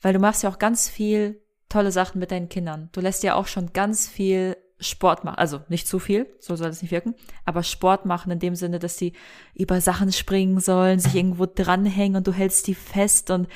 [0.00, 2.88] weil du machst ja auch ganz viel tolle Sachen mit deinen Kindern.
[2.92, 6.70] Du lässt ja auch schon ganz viel Sport machen, also nicht zu viel, so soll
[6.70, 7.14] es nicht wirken,
[7.44, 9.12] aber Sport machen in dem Sinne, dass sie
[9.54, 13.46] über Sachen springen sollen, sich irgendwo dranhängen und du hältst die fest und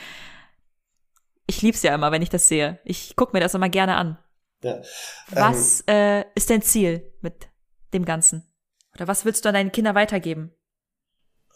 [1.46, 2.78] ich lieb's ja immer, wenn ich das sehe.
[2.84, 4.18] Ich guck mir das immer gerne an.
[4.62, 4.82] Ja, ähm,
[5.30, 7.48] was äh, ist dein Ziel mit
[7.92, 8.46] dem Ganzen?
[8.94, 10.52] Oder was willst du an deine Kinder weitergeben?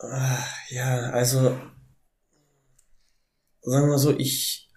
[0.01, 1.59] Ah, ja, also
[3.63, 4.71] sagen wir so, ich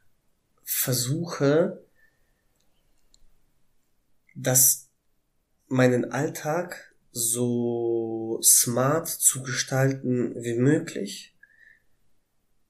[0.64, 1.86] versuche,
[4.36, 4.90] dass
[5.68, 11.38] meinen Alltag so smart zu gestalten wie möglich.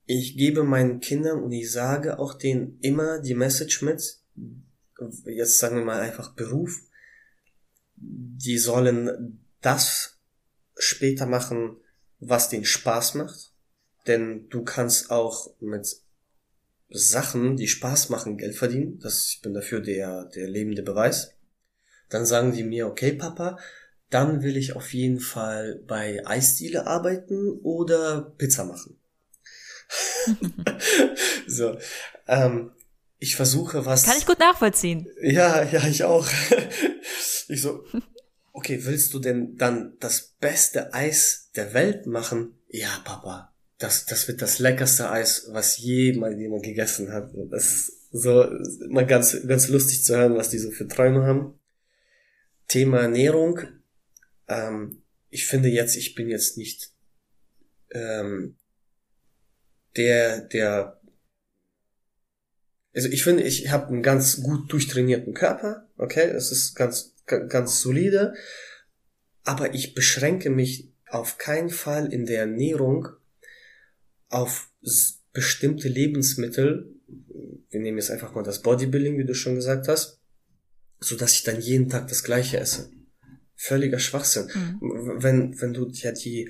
[0.05, 4.19] Ich gebe meinen Kindern und ich sage auch denen immer die Message mit,
[5.23, 6.81] jetzt sagen wir mal einfach Beruf,
[7.95, 10.19] die sollen das
[10.75, 11.77] später machen,
[12.21, 13.51] was den Spaß macht.
[14.07, 15.97] Denn du kannst auch mit
[16.89, 18.99] Sachen, die Spaß machen, Geld verdienen.
[18.99, 21.33] Das, ich bin dafür der, der lebende Beweis.
[22.09, 23.57] Dann sagen die mir, okay, Papa,
[24.09, 28.99] dann will ich auf jeden Fall bei Eisdiele arbeiten oder Pizza machen.
[31.47, 31.77] so,
[32.27, 32.71] ähm,
[33.19, 34.03] ich versuche was.
[34.03, 35.07] Kann ich gut nachvollziehen.
[35.21, 36.27] Ja, ja, ich auch.
[37.47, 37.85] ich so,
[38.53, 42.55] okay, willst du denn dann das beste Eis der Welt machen?
[42.67, 47.31] Ja, Papa, das, das wird das leckerste Eis, was jemals jemand gegessen hat.
[47.49, 48.45] Das ist so
[48.89, 51.59] mal ganz, ganz lustig zu hören, was die so für Träume haben.
[52.67, 53.59] Thema Ernährung.
[54.47, 56.91] Ähm, ich finde jetzt, ich bin jetzt nicht
[57.91, 58.57] ähm,
[59.95, 61.01] der, der
[62.93, 67.81] also ich finde, ich habe einen ganz gut durchtrainierten Körper, okay, das ist ganz, ganz
[67.81, 68.33] solide,
[69.43, 73.07] aber ich beschränke mich auf keinen Fall in der Ernährung
[74.29, 74.69] auf
[75.33, 76.95] bestimmte Lebensmittel,
[77.69, 80.19] wir nehmen jetzt einfach mal das Bodybuilding, wie du schon gesagt hast,
[80.99, 82.91] so dass ich dann jeden Tag das gleiche esse.
[83.55, 84.49] Völliger Schwachsinn.
[84.53, 85.15] Mhm.
[85.17, 86.49] Wenn, wenn du ja die,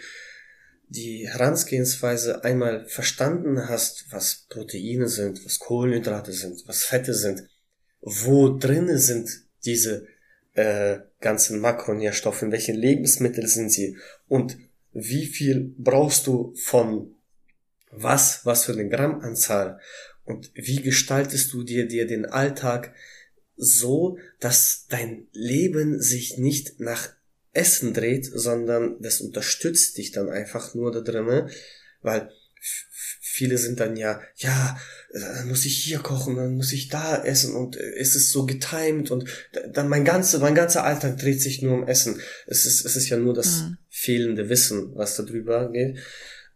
[0.87, 7.43] die Herangehensweise einmal verstanden hast, was Proteine sind, was Kohlenhydrate sind, was Fette sind,
[8.01, 9.29] wo drinnen sind
[9.63, 10.07] diese
[10.53, 13.97] äh, ganzen Makronährstoffe, in welchen Lebensmitteln sind sie
[14.27, 14.57] und
[14.93, 17.15] wie viel brauchst du von
[17.91, 19.79] was, was für eine Grammanzahl
[20.25, 22.93] und wie gestaltest du dir dir den Alltag
[23.55, 27.09] so, dass dein Leben sich nicht nach
[27.53, 31.49] Essen dreht, sondern das unterstützt dich dann einfach nur da drinnen,
[32.01, 32.31] weil
[33.31, 34.77] viele sind dann ja, ja,
[35.13, 39.09] dann muss ich hier kochen, dann muss ich da essen und es ist so getimed
[39.09, 39.25] und
[39.69, 42.19] dann mein ganzer, mein ganzer Alltag dreht sich nur um Essen.
[42.45, 43.77] Es ist, es ist ja nur das mhm.
[43.89, 45.99] fehlende Wissen, was da drüber geht.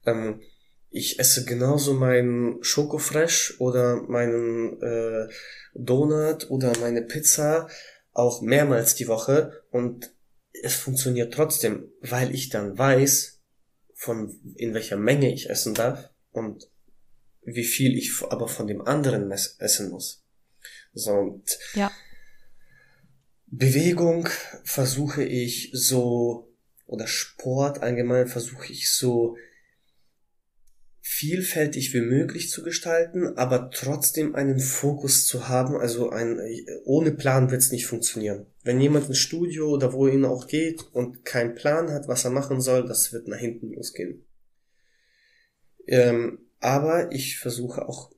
[0.06, 0.42] Ähm,
[0.90, 5.30] ich esse genauso meinen Schokofresh oder meinen äh,
[5.74, 7.70] Donut oder meine Pizza
[8.12, 10.12] auch mehrmals die Woche und
[10.62, 13.42] es funktioniert trotzdem, weil ich dann weiß,
[13.94, 16.70] von in welcher Menge ich essen darf und
[17.44, 20.24] wie viel ich aber von dem anderen essen muss.
[20.94, 21.92] So und ja.
[23.48, 24.28] Bewegung
[24.64, 26.52] versuche ich so
[26.86, 29.38] oder Sport allgemein versuche ich so
[31.08, 35.78] vielfältig wie möglich zu gestalten, aber trotzdem einen Fokus zu haben.
[35.78, 36.40] Also ein,
[36.84, 38.48] ohne Plan wird es nicht funktionieren.
[38.64, 42.60] Wenn jemand ins Studio oder wohin auch geht und keinen Plan hat, was er machen
[42.60, 44.25] soll, das wird nach hinten losgehen.
[45.88, 48.12] Ähm, aber ich versuche auch,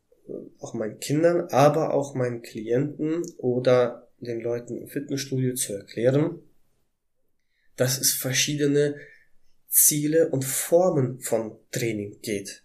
[0.60, 6.40] auch meinen Kindern, aber auch meinen Klienten oder den Leuten im Fitnessstudio zu erklären,
[7.76, 8.96] dass es verschiedene
[9.68, 12.64] Ziele und Formen von Training geht.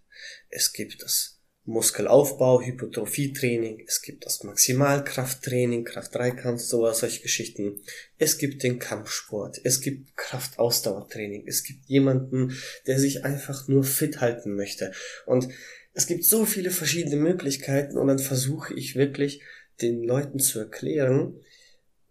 [0.48, 7.80] Es gibt das Muskelaufbau, Hypertrophietraining, es gibt das Maximalkrafttraining, Kraft-Dreikampf, sowas, solche Geschichten.
[8.18, 12.56] Es gibt den Kampfsport, es gibt Kraftausdauertraining, es gibt jemanden,
[12.88, 14.90] der sich einfach nur fit halten möchte.
[15.24, 15.48] Und
[15.92, 19.40] es gibt so viele verschiedene Möglichkeiten und dann versuche ich wirklich
[19.80, 21.40] den Leuten zu erklären,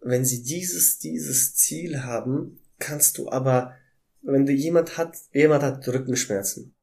[0.00, 3.76] wenn sie dieses, dieses Ziel haben, kannst du aber,
[4.22, 6.74] wenn du jemand hat, jemand hat Rückenschmerzen,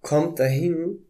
[0.00, 1.06] kommt dahin,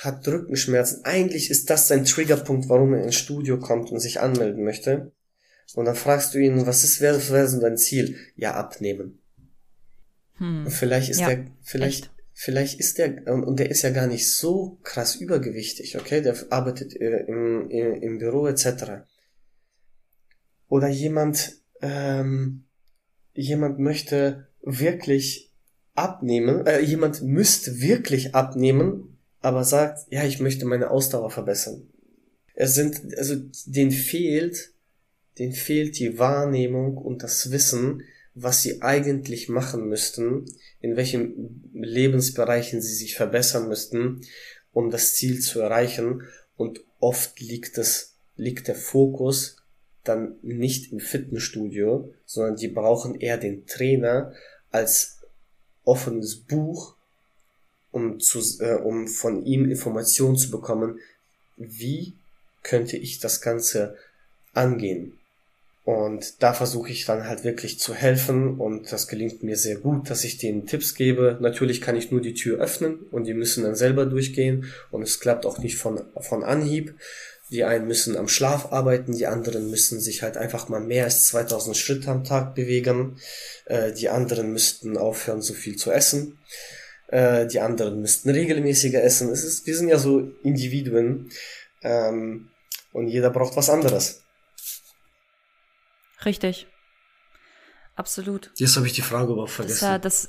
[0.00, 1.04] hat Rückenschmerzen.
[1.04, 5.12] Eigentlich ist das sein Triggerpunkt, warum er ins Studio kommt und sich anmelden möchte.
[5.74, 8.16] Und dann fragst du ihn, was ist, wer wäre so dein Ziel?
[8.34, 9.20] Ja, abnehmen.
[10.38, 10.64] Hm.
[10.64, 12.14] Und vielleicht ist ja, der, vielleicht, echt?
[12.32, 16.22] vielleicht ist der, und der ist ja gar nicht so krass übergewichtig, okay?
[16.22, 19.04] Der arbeitet äh, im, im, im Büro etc.
[20.66, 22.64] Oder jemand, ähm,
[23.34, 25.52] jemand möchte wirklich
[25.94, 29.09] abnehmen, äh, jemand müsste wirklich abnehmen,
[29.40, 31.88] aber sagt, ja, ich möchte meine Ausdauer verbessern.
[32.54, 33.36] Es sind, also,
[33.66, 34.72] denen fehlt,
[35.38, 38.02] denen fehlt die Wahrnehmung und das Wissen,
[38.34, 40.44] was sie eigentlich machen müssten,
[40.80, 44.20] in welchen Lebensbereichen sie sich verbessern müssten,
[44.72, 46.22] um das Ziel zu erreichen.
[46.56, 49.56] Und oft liegt es, liegt der Fokus
[50.04, 54.32] dann nicht im Fitnessstudio, sondern die brauchen eher den Trainer
[54.70, 55.18] als
[55.84, 56.96] offenes Buch,
[57.92, 60.98] um, zu, äh, um von ihm Informationen zu bekommen,
[61.56, 62.14] wie
[62.62, 63.96] könnte ich das Ganze
[64.54, 65.12] angehen.
[65.84, 70.10] Und da versuche ich dann halt wirklich zu helfen und das gelingt mir sehr gut,
[70.10, 71.38] dass ich denen Tipps gebe.
[71.40, 75.20] Natürlich kann ich nur die Tür öffnen und die müssen dann selber durchgehen und es
[75.20, 76.94] klappt auch nicht von, von Anhieb.
[77.50, 81.26] Die einen müssen am Schlaf arbeiten, die anderen müssen sich halt einfach mal mehr als
[81.26, 83.16] 2000 Schritte am Tag bewegen.
[83.64, 86.38] Äh, die anderen müssten aufhören, so viel zu essen.
[87.10, 89.30] Äh, die anderen müssten regelmäßiger essen.
[89.30, 91.30] Es ist, wir sind ja so Individuen
[91.82, 92.50] ähm,
[92.92, 94.22] und jeder braucht was anderes.
[96.24, 96.68] Richtig.
[97.96, 98.52] Absolut.
[98.54, 100.00] Jetzt habe ich die Frage überhaupt vergessen.
[100.00, 100.28] Das,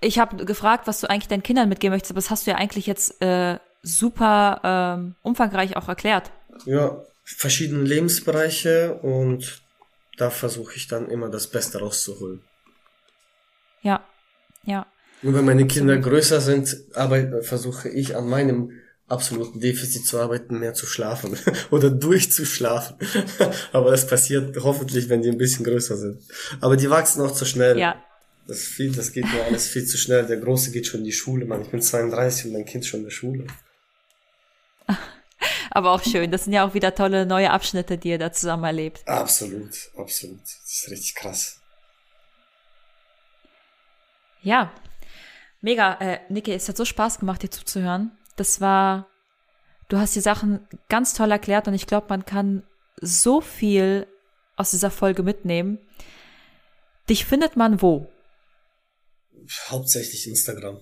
[0.00, 2.56] ich habe gefragt, was du eigentlich deinen Kindern mitgeben möchtest, aber das hast du ja
[2.56, 6.32] eigentlich jetzt äh, super ähm, umfangreich auch erklärt.
[6.64, 9.62] Ja, verschiedene Lebensbereiche und
[10.16, 12.42] da versuche ich dann immer das Beste rauszuholen.
[13.82, 14.02] Ja,
[14.64, 14.86] ja.
[15.22, 18.72] Und wenn meine Kinder größer sind, arbeite, versuche ich an meinem
[19.06, 21.38] absoluten Defizit zu arbeiten, mehr zu schlafen
[21.70, 22.96] oder durchzuschlafen.
[23.72, 26.22] Aber das passiert hoffentlich, wenn die ein bisschen größer sind.
[26.60, 27.78] Aber die wachsen auch zu schnell.
[27.78, 28.02] Ja.
[28.48, 30.26] Das, viel, das geht mir alles viel zu schnell.
[30.26, 31.62] Der Große geht schon in die Schule, Mann.
[31.62, 33.46] Ich bin 32 und mein Kind schon in der Schule.
[35.70, 36.32] Aber auch schön.
[36.32, 39.02] Das sind ja auch wieder tolle neue Abschnitte, die ihr da zusammen erlebt.
[39.06, 40.42] Absolut, absolut.
[40.42, 41.60] Das ist richtig krass.
[44.42, 44.72] Ja,
[45.62, 45.94] mega.
[46.00, 48.12] Äh, Niki, es hat so Spaß gemacht, dir zuzuhören.
[48.36, 49.08] Das war,
[49.88, 52.64] du hast die Sachen ganz toll erklärt und ich glaube, man kann
[53.00, 54.06] so viel
[54.56, 55.78] aus dieser Folge mitnehmen.
[57.08, 58.10] Dich findet man wo?
[59.68, 60.80] Hauptsächlich Instagram.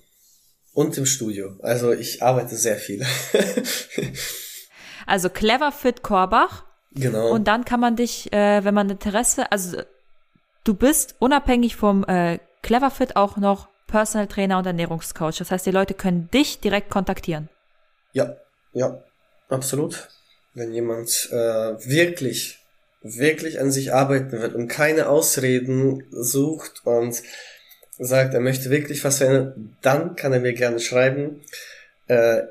[0.72, 1.56] Und im Studio.
[1.62, 3.04] Also ich arbeite sehr viel.
[5.06, 6.64] also Clever Fit Korbach.
[6.92, 7.30] Genau.
[7.30, 9.82] Und dann kann man dich, äh, wenn man Interesse, also
[10.64, 15.38] du bist unabhängig vom äh, Clever Fit auch noch Personal Trainer und Ernährungscoach.
[15.38, 17.48] Das heißt, die Leute können dich direkt kontaktieren.
[18.12, 18.36] Ja,
[18.72, 19.02] ja,
[19.48, 20.08] absolut.
[20.54, 22.58] Wenn jemand äh, wirklich,
[23.02, 27.22] wirklich an sich arbeiten will und keine Ausreden sucht und
[27.98, 31.42] sagt, er möchte wirklich was verändern, dann kann er mir gerne schreiben.
[32.06, 32.42] Äh,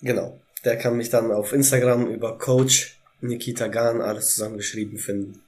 [0.00, 0.40] genau.
[0.64, 5.42] Der kann mich dann auf Instagram über Coach Nikita Gan alles zusammengeschrieben finden.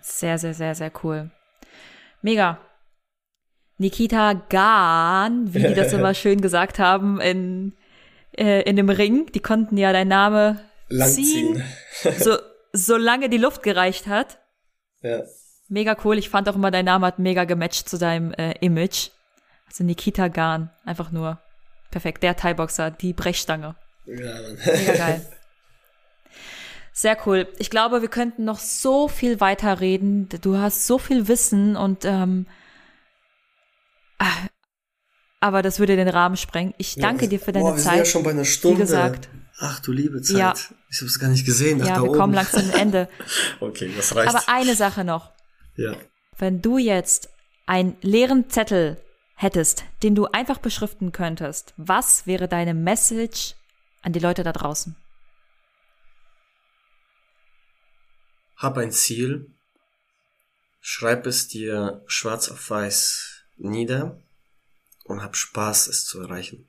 [0.00, 1.30] Sehr, sehr, sehr, sehr cool.
[2.22, 2.60] Mega.
[3.78, 7.74] Nikita Gan, wie die das immer schön gesagt haben, in,
[8.36, 9.30] äh, in dem Ring.
[9.32, 11.62] Die konnten ja dein Name ziehen,
[12.18, 12.36] so,
[12.72, 14.38] solange die Luft gereicht hat.
[15.02, 15.22] Ja.
[15.68, 16.18] Mega cool.
[16.18, 19.10] Ich fand auch immer, dein Name hat mega gematcht zu deinem äh, Image.
[19.66, 21.40] Also Nikita Gan, einfach nur
[21.90, 22.22] perfekt.
[22.22, 23.74] Der Thai-Boxer, die Brechstange.
[24.06, 24.58] Ja, Mann.
[24.64, 25.26] Mega geil.
[26.92, 27.48] Sehr cool.
[27.58, 30.28] Ich glaube, wir könnten noch so viel weiter reden.
[30.42, 32.46] Du hast so viel Wissen und ähm,
[35.40, 36.72] aber das würde den Rahmen sprengen.
[36.78, 37.92] Ich danke ja, dir für deine boah, wir Zeit.
[37.92, 38.78] Sind ja schon bei einer Stunde.
[38.78, 39.28] Wie gesagt.
[39.58, 40.38] Ach du liebe Zeit.
[40.38, 40.54] Ja.
[40.90, 41.78] Ich habe es gar nicht gesehen.
[41.78, 42.18] Nach ja, wir oben.
[42.18, 43.08] kommen langsam zum Ende.
[43.60, 44.34] okay, das reicht.
[44.34, 45.32] Aber eine Sache noch.
[45.76, 45.96] Ja.
[46.38, 47.28] Wenn du jetzt
[47.66, 48.96] einen leeren Zettel
[49.34, 53.54] hättest, den du einfach beschriften könntest, was wäre deine Message
[54.02, 54.96] an die Leute da draußen?
[58.56, 59.50] Hab ein Ziel,
[60.80, 64.20] schreib es dir schwarz auf weiß nieder
[65.04, 66.68] und hab Spaß, es zu erreichen.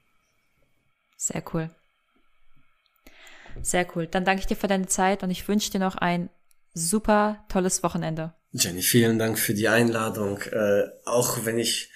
[1.18, 1.70] Sehr cool.
[3.62, 4.08] Sehr cool.
[4.08, 6.30] Dann danke ich dir für deine Zeit und ich wünsche dir noch ein
[6.74, 8.34] super tolles Wochenende.
[8.52, 10.42] Jenny, vielen Dank für die Einladung.
[10.42, 11.92] Äh, auch wenn ich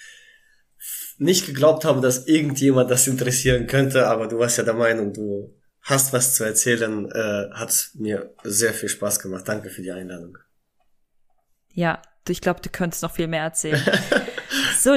[1.18, 5.54] nicht geglaubt habe, dass irgendjemand das interessieren könnte, aber du warst ja der Meinung, du
[5.82, 9.46] hast was zu erzählen, äh, hat mir sehr viel Spaß gemacht.
[9.46, 10.38] Danke für die Einladung.
[11.72, 13.82] Ja, ich glaube, du könntest noch viel mehr erzählen.
[14.80, 14.92] So,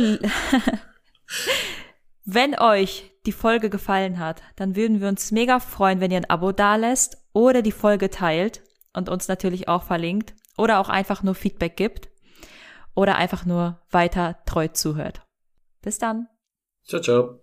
[2.24, 6.30] wenn euch die Folge gefallen hat, dann würden wir uns mega freuen, wenn ihr ein
[6.30, 8.62] Abo dalässt oder die Folge teilt
[8.94, 12.08] und uns natürlich auch verlinkt oder auch einfach nur Feedback gibt
[12.96, 15.22] oder einfach nur weiter treu zuhört.
[15.82, 16.30] Bis dann.
[16.86, 17.43] Ciao, ciao.